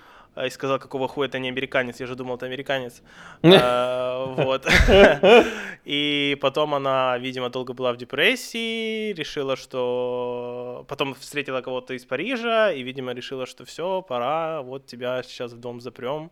И 0.44 0.50
сказал, 0.50 0.78
какого 0.78 1.08
хуя 1.08 1.28
это 1.28 1.38
не 1.38 1.48
американец, 1.48 2.00
я 2.00 2.06
же 2.06 2.14
думал, 2.14 2.36
это 2.36 2.46
американец. 2.46 3.02
Э, 3.42 4.34
Вот. 4.36 4.66
И 5.84 6.36
потом 6.40 6.74
она, 6.74 7.16
видимо, 7.18 7.48
долго 7.48 7.72
была 7.72 7.92
в 7.92 7.96
депрессии, 7.96 9.12
решила, 9.12 9.56
что... 9.56 10.84
Потом 10.88 11.14
встретила 11.14 11.62
кого-то 11.62 11.94
из 11.94 12.04
Парижа 12.04 12.72
и, 12.72 12.82
видимо, 12.82 13.12
решила, 13.12 13.46
что 13.46 13.64
все, 13.64 14.02
пора, 14.02 14.62
вот 14.62 14.86
тебя 14.86 15.22
сейчас 15.22 15.52
в 15.52 15.60
дом 15.60 15.80
запрем. 15.80 16.30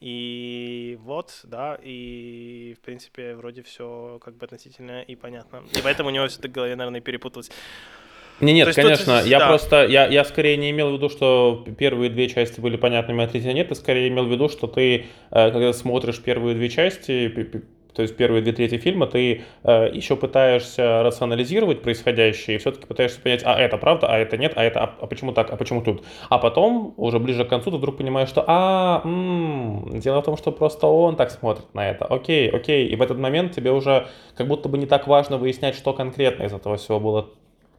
И 0.00 0.98
вот, 1.02 1.40
да, 1.44 1.78
и, 1.82 2.76
в 2.78 2.84
принципе, 2.84 3.34
вроде 3.34 3.62
все 3.62 4.18
как 4.22 4.36
бы 4.36 4.44
относительно 4.44 5.02
и 5.02 5.16
понятно. 5.16 5.64
И 5.72 5.80
поэтому 5.82 6.10
у 6.10 6.12
него 6.12 6.26
все 6.28 6.38
это 6.38 6.48
в 6.48 6.52
голове, 6.52 6.76
наверное, 6.76 7.00
перепуталось. 7.00 7.50
Не, 8.40 8.52
нет, 8.52 8.66
есть 8.66 8.76
тут 8.76 8.84
конечно. 8.84 9.22
же- 9.22 9.28
Я 9.28 9.38
да. 9.38 9.48
просто, 9.48 9.86
я, 9.86 10.06
я 10.06 10.24
скорее 10.24 10.56
не 10.56 10.70
имел 10.70 10.90
в 10.90 10.94
виду, 10.94 11.08
что 11.08 11.64
первые 11.78 12.10
две 12.10 12.28
части 12.28 12.60
были 12.60 12.76
понятными, 12.76 13.22
а 13.24 13.28
третья 13.28 13.52
нет. 13.52 13.68
Я 13.70 13.76
скорее 13.76 14.08
имел 14.08 14.24
в 14.24 14.30
виду, 14.30 14.48
что 14.48 14.66
ты, 14.66 15.06
э, 15.30 15.50
когда 15.50 15.72
смотришь 15.72 16.20
первые 16.20 16.54
две 16.54 16.68
части, 16.68 17.32
то 17.94 18.02
есть 18.02 18.16
первые 18.16 18.42
две 18.42 18.52
трети 18.52 18.76
фильма, 18.76 19.06
ты 19.06 19.42
э, 19.62 19.90
еще 19.92 20.16
пытаешься 20.16 21.04
рационализировать 21.04 21.80
происходящее 21.82 22.56
и 22.56 22.58
все-таки 22.58 22.86
пытаешься 22.86 23.20
понять, 23.20 23.42
а 23.44 23.56
это 23.56 23.78
правда, 23.78 24.08
а 24.08 24.18
это 24.18 24.36
нет, 24.36 24.52
а 24.56 24.64
это, 24.64 24.80
а, 24.80 24.94
а 25.00 25.06
почему 25.06 25.32
так, 25.32 25.52
а 25.52 25.56
почему 25.56 25.80
тут. 25.80 26.02
А 26.28 26.38
потом, 26.38 26.92
уже 26.96 27.20
ближе 27.20 27.44
к 27.44 27.48
концу, 27.48 27.70
ты 27.70 27.76
вдруг 27.76 27.96
понимаешь, 27.98 28.28
что, 28.28 28.42
а, 28.48 29.00
м, 29.04 29.90
дело 30.00 30.22
в 30.22 30.24
том, 30.24 30.36
что 30.36 30.50
просто 30.50 30.88
он 30.88 31.14
так 31.14 31.30
смотрит 31.30 31.72
на 31.72 31.88
это. 31.88 32.04
Окей, 32.06 32.48
окей. 32.50 32.88
И 32.88 32.96
в 32.96 33.00
этот 33.02 33.18
момент 33.18 33.52
тебе 33.54 33.70
уже 33.70 34.08
как 34.36 34.48
будто 34.48 34.68
бы 34.68 34.76
не 34.76 34.86
так 34.86 35.06
важно 35.06 35.36
выяснять, 35.38 35.76
что 35.76 35.92
конкретно 35.92 36.42
из 36.42 36.52
этого 36.52 36.76
всего 36.78 36.98
было 36.98 37.28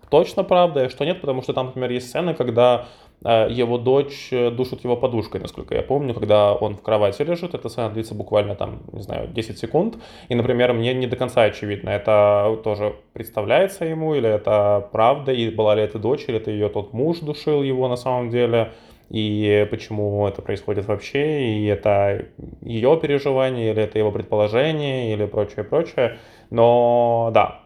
точно 0.09 0.43
правда, 0.43 0.85
и 0.85 0.89
что 0.89 1.05
нет, 1.05 1.21
потому 1.21 1.41
что 1.41 1.53
там, 1.53 1.67
например, 1.67 1.91
есть 1.91 2.07
сцены, 2.07 2.33
когда 2.33 2.87
э, 3.23 3.47
его 3.49 3.77
дочь 3.77 4.29
э, 4.31 4.51
душит 4.51 4.83
его 4.83 4.95
подушкой, 4.95 5.41
насколько 5.41 5.75
я 5.75 5.81
помню, 5.81 6.13
когда 6.13 6.53
он 6.53 6.75
в 6.75 6.81
кровати 6.81 7.21
лежит, 7.23 7.53
эта 7.53 7.69
сцена 7.69 7.89
длится 7.89 8.15
буквально 8.15 8.55
там, 8.55 8.81
не 8.91 9.01
знаю, 9.01 9.27
10 9.27 9.57
секунд, 9.57 9.95
и, 10.29 10.35
например, 10.35 10.73
мне 10.73 10.93
не 10.93 11.07
до 11.07 11.15
конца 11.15 11.43
очевидно, 11.43 11.89
это 11.89 12.59
тоже 12.63 12.95
представляется 13.13 13.85
ему, 13.85 14.15
или 14.15 14.29
это 14.29 14.89
правда, 14.91 15.31
и 15.31 15.49
была 15.49 15.75
ли 15.75 15.81
это 15.81 15.99
дочь, 15.99 16.25
или 16.27 16.37
это 16.37 16.51
ее 16.51 16.69
тот 16.69 16.93
муж 16.93 17.19
душил 17.19 17.63
его 17.63 17.87
на 17.87 17.97
самом 17.97 18.29
деле, 18.29 18.71
и 19.09 19.67
почему 19.69 20.27
это 20.27 20.41
происходит 20.41 20.85
вообще, 20.85 21.57
и 21.57 21.65
это 21.65 22.25
ее 22.61 22.99
переживание, 22.99 23.71
или 23.71 23.83
это 23.83 23.99
его 23.99 24.11
предположение, 24.11 25.13
или 25.13 25.25
прочее, 25.25 25.63
прочее, 25.63 26.17
но 26.49 27.29
да, 27.33 27.64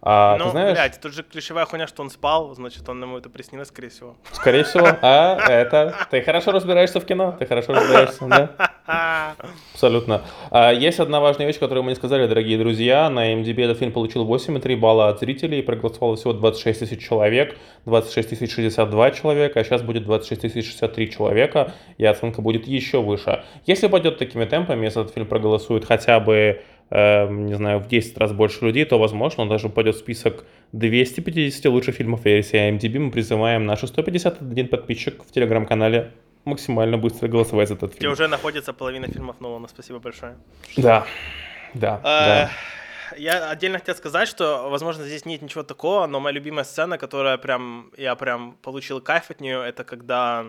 а, 0.00 0.36
ну, 0.38 0.44
ты 0.44 0.50
знаешь, 0.50 0.74
блядь, 0.74 1.00
тут 1.00 1.12
же 1.12 1.22
ключевая 1.22 1.66
хуйня, 1.66 1.86
что 1.86 2.02
он 2.02 2.10
спал, 2.10 2.54
значит, 2.54 2.88
он 2.88 3.02
ему 3.02 3.18
это 3.18 3.28
приснилось, 3.30 3.68
скорее 3.68 3.88
всего. 3.88 4.16
скорее 4.32 4.64
всего, 4.64 4.86
а 5.02 5.36
это... 5.48 5.94
Ты 6.10 6.22
хорошо 6.22 6.52
разбираешься 6.52 7.00
в 7.00 7.04
кино, 7.04 7.36
ты 7.38 7.46
хорошо 7.46 7.72
разбираешься, 7.74 8.24
да? 8.26 8.72
Абсолютно. 9.74 10.22
А, 10.50 10.72
Есть 10.72 11.00
одна 11.00 11.20
важная 11.20 11.46
вещь, 11.46 11.58
которую 11.58 11.84
мы 11.84 11.90
не 11.90 11.96
сказали, 11.96 12.26
дорогие 12.26 12.58
друзья. 12.58 13.10
На 13.10 13.34
MDB 13.34 13.64
этот 13.64 13.78
фильм 13.78 13.92
получил 13.92 14.26
8,3 14.26 14.76
балла 14.76 15.08
от 15.08 15.20
зрителей, 15.20 15.62
проголосовало 15.62 16.16
всего 16.16 16.32
26 16.32 16.80
тысяч 16.80 17.06
человек, 17.06 17.56
26 17.84 18.30
тысяч 18.30 18.54
62 18.54 19.10
человека, 19.10 19.60
а 19.60 19.64
сейчас 19.64 19.82
будет 19.82 20.04
26 20.04 20.40
тысяч 20.40 20.66
63 20.66 21.10
человека, 21.10 21.72
и 21.98 22.04
оценка 22.04 22.40
будет 22.40 22.66
еще 22.66 23.02
выше. 23.02 23.44
Если 23.66 23.88
пойдет 23.88 24.18
такими 24.18 24.44
темпами, 24.44 24.86
если 24.86 25.02
этот 25.02 25.12
фильм 25.14 25.26
проголосует 25.26 25.84
хотя 25.84 26.18
бы 26.20 26.62
не 26.90 27.54
знаю, 27.54 27.80
в 27.80 27.88
10 27.88 28.16
раз 28.18 28.32
больше 28.32 28.64
людей, 28.64 28.84
то, 28.84 28.98
возможно, 28.98 29.42
он 29.42 29.48
даже 29.48 29.68
попадет 29.68 29.96
в 29.96 29.98
список 29.98 30.44
250 30.72 31.66
лучших 31.66 31.96
фильмов 31.96 32.24
версии 32.24 32.58
IMDb. 32.58 32.98
Мы 32.98 33.10
призываем 33.10 33.66
наши 33.66 33.86
151 33.86 34.68
подписчик 34.68 35.22
в 35.24 35.30
телеграм-канале 35.30 36.12
максимально 36.44 36.96
быстро 36.96 37.28
голосовать 37.28 37.68
за 37.68 37.74
этот 37.74 37.92
фильм. 37.92 38.00
Где 38.00 38.08
уже 38.08 38.28
находится 38.28 38.72
половина 38.72 39.06
фильмов 39.06 39.40
Нолана. 39.40 39.68
Спасибо 39.68 39.98
большое. 39.98 40.36
Да, 40.76 41.06
да, 41.74 42.00
да. 42.02 42.50
Я 43.16 43.50
отдельно 43.50 43.78
хотел 43.78 43.94
сказать, 43.94 44.28
что, 44.28 44.68
возможно, 44.70 45.04
здесь 45.04 45.24
нет 45.24 45.42
ничего 45.42 45.62
такого, 45.62 46.06
но 46.06 46.20
моя 46.20 46.34
любимая 46.34 46.64
сцена, 46.64 46.98
которая 46.98 47.38
прям, 47.38 47.90
я 47.96 48.14
прям 48.14 48.56
получил 48.62 49.00
кайф 49.00 49.30
от 49.30 49.40
нее, 49.40 49.62
это 49.66 49.84
когда 49.84 50.44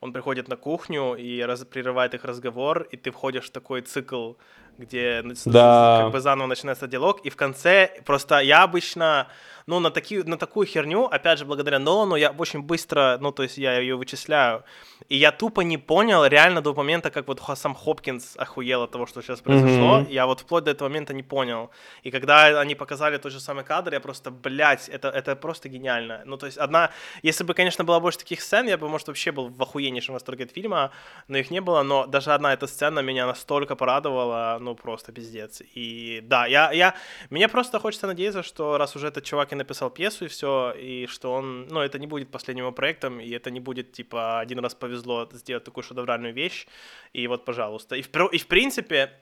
он 0.00 0.12
приходит 0.12 0.48
на 0.48 0.56
кухню 0.56 1.14
и 1.14 1.42
раз, 1.42 1.64
прерывает 1.64 2.14
их 2.14 2.24
разговор, 2.24 2.88
и 2.90 2.96
ты 2.96 3.10
входишь 3.10 3.44
в 3.44 3.50
такой 3.50 3.82
цикл, 3.82 4.32
где 4.80 5.22
да. 5.44 6.00
как 6.02 6.12
бы 6.12 6.20
заново 6.20 6.48
начинается 6.48 6.86
диалог, 6.86 7.20
и 7.26 7.30
в 7.30 7.36
конце 7.36 7.90
просто 8.04 8.40
я 8.40 8.62
обычно 8.62 9.28
ну, 9.70 9.78
на, 9.80 9.90
такие, 9.90 10.24
на 10.24 10.36
такую 10.36 10.66
херню, 10.66 11.04
опять 11.04 11.38
же, 11.38 11.44
благодаря 11.44 11.78
Нолану, 11.78 12.16
я 12.16 12.30
очень 12.30 12.60
быстро, 12.62 13.18
ну, 13.20 13.32
то 13.32 13.42
есть 13.42 13.58
я 13.58 13.78
ее 13.78 13.94
вычисляю. 13.96 14.64
И 15.08 15.16
я 15.16 15.32
тупо 15.32 15.60
не 15.60 15.78
понял 15.78 16.26
реально 16.26 16.60
до 16.60 16.74
момента, 16.74 17.10
как 17.10 17.28
вот 17.28 17.40
сам 17.54 17.74
Хопкинс 17.74 18.36
охуел 18.36 18.82
от 18.82 18.90
того, 18.90 19.06
что 19.06 19.22
сейчас 19.22 19.40
произошло. 19.40 20.00
Mm-hmm. 20.00 20.12
Я 20.12 20.26
вот 20.26 20.40
вплоть 20.40 20.64
до 20.64 20.70
этого 20.72 20.88
момента 20.88 21.14
не 21.14 21.22
понял. 21.22 21.70
И 22.02 22.10
когда 22.10 22.60
они 22.60 22.74
показали 22.74 23.18
тот 23.18 23.32
же 23.32 23.40
самый 23.40 23.64
кадр, 23.64 23.92
я 23.92 24.00
просто, 24.00 24.30
блядь, 24.30 24.88
это, 24.88 25.08
это 25.08 25.36
просто 25.36 25.68
гениально. 25.68 26.22
Ну, 26.24 26.36
то 26.36 26.46
есть 26.46 26.58
одна... 26.58 26.90
Если 27.22 27.44
бы, 27.44 27.54
конечно, 27.54 27.84
было 27.84 28.00
больше 28.00 28.18
таких 28.18 28.40
сцен, 28.40 28.68
я 28.68 28.76
бы, 28.76 28.88
может, 28.88 29.08
вообще 29.08 29.32
был 29.32 29.48
в 29.48 29.62
охуеннейшем 29.62 30.14
восторге 30.14 30.44
от 30.44 30.50
фильма, 30.50 30.90
но 31.28 31.38
их 31.38 31.50
не 31.50 31.60
было. 31.60 31.82
Но 31.82 32.06
даже 32.06 32.32
одна 32.32 32.52
эта 32.52 32.66
сцена 32.66 33.00
меня 33.00 33.26
настолько 33.26 33.76
порадовала, 33.76 34.58
ну, 34.60 34.69
просто 34.74 35.12
пиздец. 35.12 35.62
И 35.74 36.20
да, 36.22 36.46
я... 36.46 36.72
я... 36.72 36.94
Мне 37.30 37.48
просто 37.48 37.78
хочется 37.78 38.06
надеяться, 38.06 38.42
что 38.42 38.78
раз 38.78 38.96
уже 38.96 39.08
этот 39.08 39.24
чувак 39.24 39.52
и 39.52 39.56
написал 39.56 39.90
пьесу 39.90 40.24
и 40.24 40.28
все, 40.28 40.72
и 40.72 41.06
что 41.06 41.32
он, 41.32 41.66
ну, 41.68 41.80
это 41.80 41.98
не 41.98 42.06
будет 42.06 42.30
последним 42.30 42.64
его 42.64 42.72
проектом, 42.72 43.20
и 43.20 43.30
это 43.30 43.50
не 43.50 43.60
будет, 43.60 43.92
типа, 43.92 44.40
один 44.40 44.58
раз 44.60 44.74
повезло 44.74 45.28
сделать 45.32 45.64
такую 45.64 45.84
шедевральную 45.84 46.34
вещь, 46.34 46.66
и 47.12 47.26
вот, 47.26 47.44
пожалуйста. 47.44 47.96
И 47.96 48.02
в, 48.02 48.08
и 48.32 48.38
в 48.38 48.46
принципе, 48.46 49.12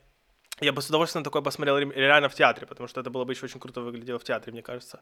я 0.60 0.72
бы 0.72 0.82
с 0.82 0.88
удовольствием 0.88 1.24
такое 1.24 1.42
посмотрел 1.42 1.78
реально 1.78 2.28
в 2.28 2.34
театре, 2.34 2.66
потому 2.66 2.88
что 2.88 3.00
это 3.00 3.10
было 3.10 3.24
бы 3.24 3.32
еще 3.32 3.46
очень 3.46 3.60
круто 3.60 3.80
выглядело 3.80 4.18
в 4.18 4.24
театре, 4.24 4.52
мне 4.52 4.62
кажется, 4.62 5.00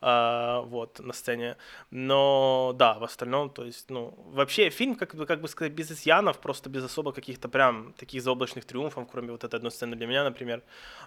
а, 0.00 0.60
вот, 0.62 1.00
на 1.00 1.12
сцене. 1.12 1.56
Но, 1.90 2.72
да, 2.74 2.94
в 2.94 3.04
остальном, 3.04 3.50
то 3.50 3.64
есть, 3.64 3.90
ну, 3.90 4.14
вообще 4.32 4.70
фильм, 4.70 4.94
как 4.94 5.14
бы, 5.14 5.26
как 5.26 5.40
бы 5.40 5.48
сказать, 5.48 5.72
без 5.72 5.90
изъянов, 5.90 6.38
просто 6.38 6.70
без 6.70 6.84
особо 6.84 7.12
каких-то 7.12 7.48
прям 7.48 7.92
таких 7.94 8.22
заоблачных 8.22 8.64
триумфов, 8.64 9.08
кроме 9.10 9.32
вот 9.32 9.44
этой 9.44 9.56
одной 9.56 9.70
сцены 9.70 9.96
для 9.96 10.06
меня, 10.06 10.24
например. 10.24 10.62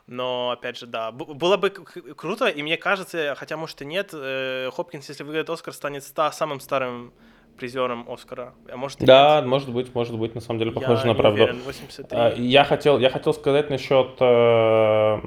Но, 0.07 0.51
опять 0.51 0.77
же, 0.77 0.85
да, 0.85 1.11
было 1.11 1.57
бы 1.57 1.69
круто, 1.69 2.47
и 2.47 2.63
мне 2.63 2.77
кажется, 2.77 3.35
хотя, 3.37 3.57
может, 3.57 3.81
и 3.81 3.85
нет, 3.85 4.09
э, 4.13 4.69
Хопкинс, 4.71 5.09
если 5.09 5.23
выиграет 5.23 5.49
Оскар, 5.49 5.73
станет 5.73 6.03
ста- 6.03 6.31
самым 6.31 6.59
старым 6.59 7.13
призером 7.59 8.05
Оскара. 8.09 8.53
А 8.71 8.77
может, 8.77 8.99
да, 8.99 9.37
нет? 9.37 9.49
может 9.49 9.69
быть, 9.69 9.93
может 9.93 10.17
быть, 10.17 10.35
на 10.35 10.41
самом 10.41 10.59
деле 10.59 10.71
похоже 10.71 11.01
я 11.01 11.07
на 11.07 11.15
правду. 11.15 11.43
Уверен, 11.43 11.59
83. 11.65 12.17
А, 12.17 12.33
я 12.35 12.63
хотел, 12.63 12.99
я 12.99 13.09
хотел 13.09 13.33
сказать 13.33 13.69
насчет 13.69 14.15
э, 14.19 15.19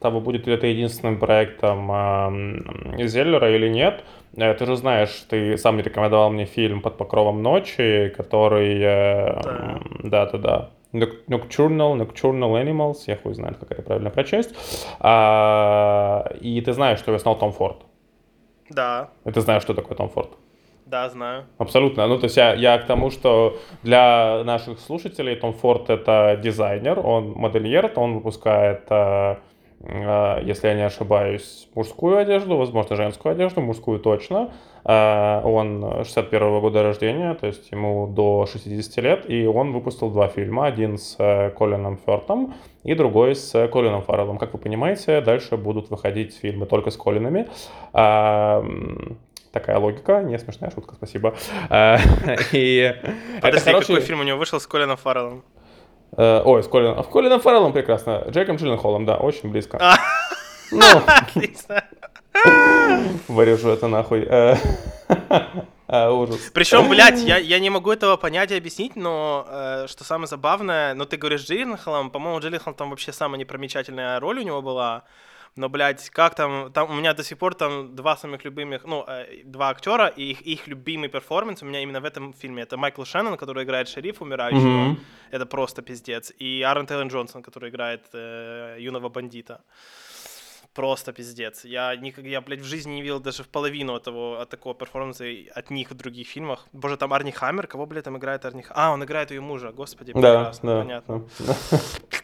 того, 0.00 0.20
будет 0.20 0.46
ли 0.46 0.54
это 0.54 0.66
единственным 0.66 1.18
проектом 1.18 1.90
э, 1.90 3.06
Зеллера 3.06 3.54
или 3.54 3.68
нет. 3.68 4.04
Э, 4.36 4.54
ты 4.54 4.66
же 4.66 4.76
знаешь, 4.76 5.10
ты 5.28 5.56
сам 5.56 5.80
рекомендовал 5.80 6.30
мне 6.30 6.44
фильм 6.44 6.82
«Под 6.82 6.98
покровом 6.98 7.42
ночи», 7.42 8.12
который... 8.16 8.80
Да. 8.80 9.80
да, 10.04 10.26
да, 10.26 10.38
да. 10.38 10.70
Nocturnal, 10.92 11.96
Nocturnal 11.96 12.62
Animals, 12.62 12.98
я 13.06 13.16
хуй 13.16 13.34
знает, 13.34 13.58
как 13.58 13.70
это 13.72 13.82
правильно 13.82 14.10
прочесть. 14.10 14.54
А, 15.00 16.24
и 16.40 16.60
ты 16.60 16.72
знаешь, 16.72 16.98
что 16.98 17.12
я 17.12 17.18
снял 17.18 17.38
Том 17.38 17.52
Форд. 17.52 17.78
Да. 18.70 19.08
И 19.24 19.30
ты 19.30 19.40
знаешь, 19.40 19.62
что 19.62 19.74
такое 19.74 19.96
Том 19.96 20.08
Форд. 20.08 20.30
Да, 20.88 21.06
знаю. 21.10 21.44
Абсолютно. 21.58 22.06
Ну, 22.06 22.16
то 22.18 22.24
есть 22.24 22.36
я, 22.38 22.54
я 22.54 22.78
к 22.78 22.86
тому, 22.86 23.10
что 23.10 23.58
для 23.82 24.42
наших 24.44 24.80
слушателей 24.80 25.36
Том 25.36 25.52
Форд 25.52 25.90
это 25.90 26.40
дизайнер, 26.42 26.98
он 26.98 27.32
модельер, 27.32 27.92
он 27.94 28.14
выпускает, 28.14 28.84
э, 28.88 29.36
э, 29.80 30.40
если 30.44 30.68
я 30.68 30.74
не 30.74 30.86
ошибаюсь, 30.86 31.68
мужскую 31.74 32.16
одежду, 32.16 32.56
возможно, 32.56 32.96
женскую 32.96 33.32
одежду, 33.32 33.60
мужскую 33.60 33.98
точно. 33.98 34.50
Э, 34.86 35.42
он 35.44 36.04
61 36.04 36.42
-го 36.42 36.60
года 36.62 36.82
рождения, 36.82 37.34
то 37.34 37.46
есть 37.46 37.70
ему 37.70 38.06
до 38.06 38.46
60 38.46 39.02
лет, 39.02 39.28
и 39.28 39.46
он 39.46 39.74
выпустил 39.74 40.10
два 40.10 40.28
фильма, 40.28 40.64
один 40.64 40.96
с 40.96 41.18
Колином 41.58 41.98
Фёртом 42.06 42.54
и 42.82 42.94
другой 42.94 43.34
с 43.34 43.68
Колином 43.68 44.00
Фарреллом. 44.00 44.38
Как 44.38 44.54
вы 44.54 44.58
понимаете, 44.58 45.20
дальше 45.20 45.58
будут 45.58 45.90
выходить 45.90 46.34
фильмы 46.34 46.64
только 46.64 46.90
с 46.90 46.96
Колинами. 46.96 47.46
Э, 49.48 49.52
Такая 49.52 49.78
логика, 49.78 50.22
не 50.22 50.38
смешная 50.38 50.70
шутка, 50.70 50.94
спасибо. 50.94 51.34
А, 51.70 51.98
и 52.52 52.94
Подожди, 53.40 53.72
какой 53.72 54.00
фильм 54.00 54.20
у 54.20 54.22
него 54.24 54.38
вышел 54.38 54.60
с 54.60 54.66
Колином 54.66 54.96
Фарреллом? 54.96 55.44
Э, 56.16 56.42
ой, 56.44 56.62
с 56.62 56.68
Колином, 56.68 57.02
с 57.02 57.06
Колином 57.06 57.40
Фарреллом 57.40 57.72
прекрасно. 57.72 58.24
Джейком 58.28 58.56
Джилленхолом, 58.56 59.04
да, 59.04 59.16
очень 59.16 59.50
близко. 59.50 59.78
А. 59.80 59.96
Ну, 60.70 60.84
отлично. 61.06 61.84
Вырежу 63.28 63.70
это 63.70 63.88
нахуй. 63.88 64.26
Э, 64.28 64.56
а, 65.86 66.10
ужас. 66.10 66.50
Причем, 66.52 66.88
блядь, 66.88 67.20
я, 67.20 67.38
я 67.38 67.58
не 67.58 67.70
могу 67.70 67.90
этого 67.90 68.16
понять 68.16 68.50
и 68.50 68.56
объяснить, 68.56 68.96
но 68.96 69.46
э, 69.48 69.86
что 69.88 70.04
самое 70.04 70.26
забавное, 70.26 70.94
ну 70.94 71.04
ты 71.06 71.16
говоришь 71.16 71.46
Джилленхолом, 71.46 72.10
по-моему, 72.10 72.40
Джилленхол 72.40 72.74
там 72.74 72.90
вообще 72.90 73.12
самая 73.12 73.38
непромечательная 73.38 74.20
роль 74.20 74.40
у 74.40 74.42
него 74.42 74.62
была. 74.62 75.04
Но, 75.58 75.68
блядь, 75.68 76.10
как 76.10 76.34
там, 76.36 76.72
там 76.72 76.90
у 76.90 76.94
меня 76.94 77.14
до 77.14 77.24
сих 77.24 77.36
пор 77.36 77.54
там 77.54 77.96
два 77.96 78.16
самых 78.16 78.44
любимых, 78.44 78.84
ну, 78.86 79.04
э, 79.08 79.42
два 79.44 79.70
актера, 79.70 80.06
и 80.06 80.30
их, 80.30 80.42
их 80.42 80.68
любимый 80.68 81.08
перформанс 81.08 81.62
у 81.62 81.66
меня 81.66 81.80
именно 81.80 82.00
в 82.00 82.04
этом 82.04 82.32
фильме. 82.32 82.62
Это 82.62 82.76
Майкл 82.76 83.04
Шеннон, 83.04 83.36
который 83.36 83.64
играет 83.64 83.88
шериф 83.88 84.22
умирающего. 84.22 84.60
Mm-hmm. 84.60 84.96
Это 85.32 85.46
просто 85.46 85.82
пиздец. 85.82 86.32
И 86.38 86.62
Аарон 86.62 86.86
Тейлор 86.86 87.08
Джонсон, 87.08 87.42
который 87.42 87.70
играет 87.70 88.02
э, 88.12 88.76
юного 88.78 89.08
бандита 89.08 89.60
просто 90.74 91.12
пиздец. 91.12 91.64
Я, 91.64 91.96
никак, 91.96 92.24
я, 92.24 92.40
блядь, 92.40 92.60
в 92.60 92.64
жизни 92.64 92.92
не 92.94 93.02
видел 93.02 93.20
даже 93.20 93.42
в 93.42 93.48
половину 93.48 93.96
этого, 93.96 94.42
от 94.42 94.50
такого 94.50 94.74
перформанса 94.74 95.24
от 95.56 95.70
них 95.70 95.90
в 95.90 95.94
других 95.94 96.28
фильмах. 96.28 96.68
Боже, 96.72 96.96
там 96.96 97.12
Арни 97.12 97.32
Хаммер, 97.32 97.66
кого, 97.66 97.86
блядь, 97.86 98.04
там 98.04 98.16
играет 98.16 98.44
Арни 98.44 98.62
Хаммер? 98.62 98.80
А, 98.80 98.92
он 98.92 99.02
играет 99.02 99.32
ее 99.32 99.40
мужа, 99.40 99.72
господи, 99.72 100.12
да, 100.12 100.52
да, 100.62 100.80
понятно. 100.80 101.24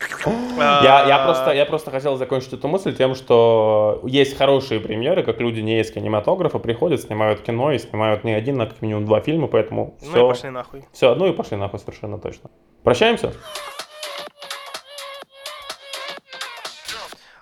Я, 0.56 1.06
я, 1.06 1.24
просто, 1.24 1.52
я 1.52 1.66
просто 1.66 1.90
хотел 1.90 2.16
закончить 2.16 2.52
эту 2.52 2.68
мысль 2.68 2.94
тем, 2.94 3.14
что 3.14 4.00
есть 4.04 4.36
хорошие 4.36 4.80
примеры, 4.80 5.22
как 5.22 5.40
люди 5.40 5.60
не 5.60 5.80
из 5.80 5.90
кинематографа 5.90 6.58
приходят, 6.58 7.00
снимают 7.00 7.40
кино 7.40 7.72
и 7.72 7.78
снимают 7.78 8.24
не 8.24 8.32
один, 8.32 8.60
а 8.60 8.66
как 8.66 8.82
минимум 8.82 9.04
два 9.04 9.20
фильма, 9.20 9.48
поэтому 9.48 9.96
все... 10.00 10.10
Ну 10.10 10.26
и 10.26 10.28
пошли 10.28 10.50
нахуй. 10.50 10.84
Все, 10.92 11.14
ну 11.14 11.26
и 11.26 11.32
пошли 11.32 11.56
нахуй, 11.56 11.78
совершенно 11.78 12.18
точно. 12.18 12.50
Прощаемся? 12.82 13.32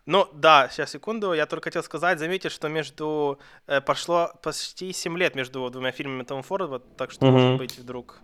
Ну 0.04 0.26
да, 0.32 0.68
сейчас 0.70 0.90
секунду, 0.90 1.32
я 1.32 1.46
только 1.46 1.64
хотел 1.64 1.82
сказать, 1.84 2.18
заметьте, 2.18 2.48
что 2.48 2.68
между 2.68 3.38
э, 3.68 3.80
прошло 3.80 4.32
почти 4.42 4.92
7 4.92 5.16
лет 5.16 5.36
между 5.36 5.70
двумя 5.70 5.92
фильмами 5.92 6.24
Тома 6.24 6.42
Форда, 6.42 6.80
так 6.80 7.12
что, 7.12 7.26
угу. 7.26 7.38
может 7.38 7.58
быть, 7.58 7.78
вдруг 7.78 8.18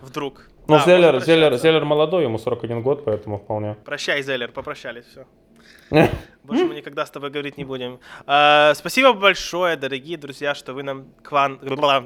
Вдруг. 0.00 0.48
Ну, 0.68 0.76
да, 0.76 0.84
Зеллер, 0.84 1.20
Зеллер, 1.20 1.56
Зеллер 1.56 1.84
молодой, 1.84 2.24
ему 2.24 2.38
41 2.38 2.82
год, 2.82 3.04
поэтому 3.04 3.38
вполне. 3.38 3.76
Прощай, 3.84 4.22
Зеллер, 4.22 4.50
попрощались, 4.52 5.04
все. 5.06 5.26
Больше 6.46 6.64
мы 6.64 6.76
никогда 6.76 7.04
с 7.04 7.10
тобой 7.10 7.30
говорить 7.30 7.56
не 7.56 7.64
будем. 7.64 7.98
А, 8.24 8.72
спасибо 8.74 9.12
большое, 9.12 9.76
дорогие 9.76 10.16
друзья, 10.16 10.54
что 10.54 10.74
вы 10.74 10.84
нам 10.84 11.06
к 11.22 11.32
вам... 11.32 11.58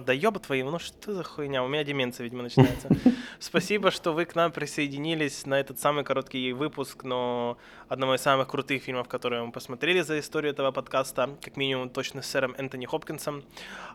Да 0.06 0.12
ёба 0.14 0.40
твою, 0.40 0.70
ну 0.70 0.78
что 0.78 1.12
за 1.12 1.22
хуйня? 1.22 1.62
У 1.62 1.68
меня 1.68 1.84
деменция, 1.84 2.24
видимо, 2.24 2.42
начинается. 2.42 2.88
Спасибо, 3.38 3.90
что 3.90 4.12
вы 4.12 4.24
к 4.24 4.34
нам 4.34 4.50
присоединились 4.50 5.44
на 5.46 5.60
этот 5.60 5.78
самый 5.78 6.04
короткий 6.04 6.52
выпуск, 6.52 7.04
но 7.04 7.58
одного 7.88 8.14
из 8.14 8.22
самых 8.22 8.48
крутых 8.48 8.82
фильмов, 8.82 9.08
которые 9.08 9.44
мы 9.44 9.52
посмотрели 9.52 10.00
за 10.00 10.18
историю 10.18 10.52
этого 10.52 10.70
подкаста, 10.70 11.36
как 11.42 11.56
минимум 11.56 11.90
точно 11.90 12.22
с 12.22 12.26
сэром 12.26 12.54
Энтони 12.56 12.86
Хопкинсом. 12.86 13.44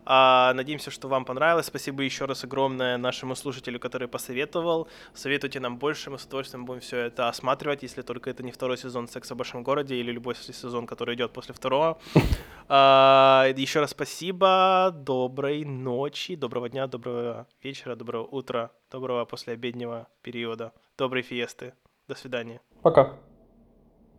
А, 0.04 0.52
надеемся, 0.54 0.90
что 0.92 1.08
вам 1.08 1.24
понравилось. 1.24 1.66
Спасибо 1.66 2.02
еще 2.02 2.26
раз 2.26 2.44
огромное 2.44 2.98
нашему 2.98 3.34
слушателю, 3.34 3.80
который 3.80 4.06
посоветовал. 4.06 4.88
Советуйте 5.14 5.58
нам 5.58 5.78
больше, 5.78 6.10
мы 6.10 6.18
с 6.18 6.24
удовольствием 6.24 6.66
будем 6.66 6.80
все 6.80 6.98
это 6.98 7.28
осматривать, 7.28 7.82
если 7.82 8.02
только 8.02 8.30
это 8.30 8.44
не 8.44 8.52
второй 8.52 8.78
сезон 8.78 9.08
«Секса 9.08 9.34
в 9.34 9.36
большом 9.36 9.64
городе» 9.64 9.96
или 9.96 10.12
любой 10.12 10.35
сезон, 10.42 10.86
который 10.86 11.14
идет 11.14 11.32
после 11.32 11.54
второго. 11.54 11.98
А, 12.68 13.46
еще 13.56 13.78
раз 13.78 13.90
спасибо, 13.90 14.90
доброй 14.92 15.64
ночи, 15.64 16.34
доброго 16.34 16.68
дня, 16.68 16.88
доброго 16.88 17.46
вечера, 17.62 17.94
доброго 17.94 18.24
утра, 18.24 18.72
доброго 18.90 19.24
послеобеднего 19.24 20.08
периода, 20.22 20.72
доброй 20.98 21.22
фиесты. 21.22 21.74
До 22.08 22.16
свидания. 22.16 22.60
Пока. 22.82 23.14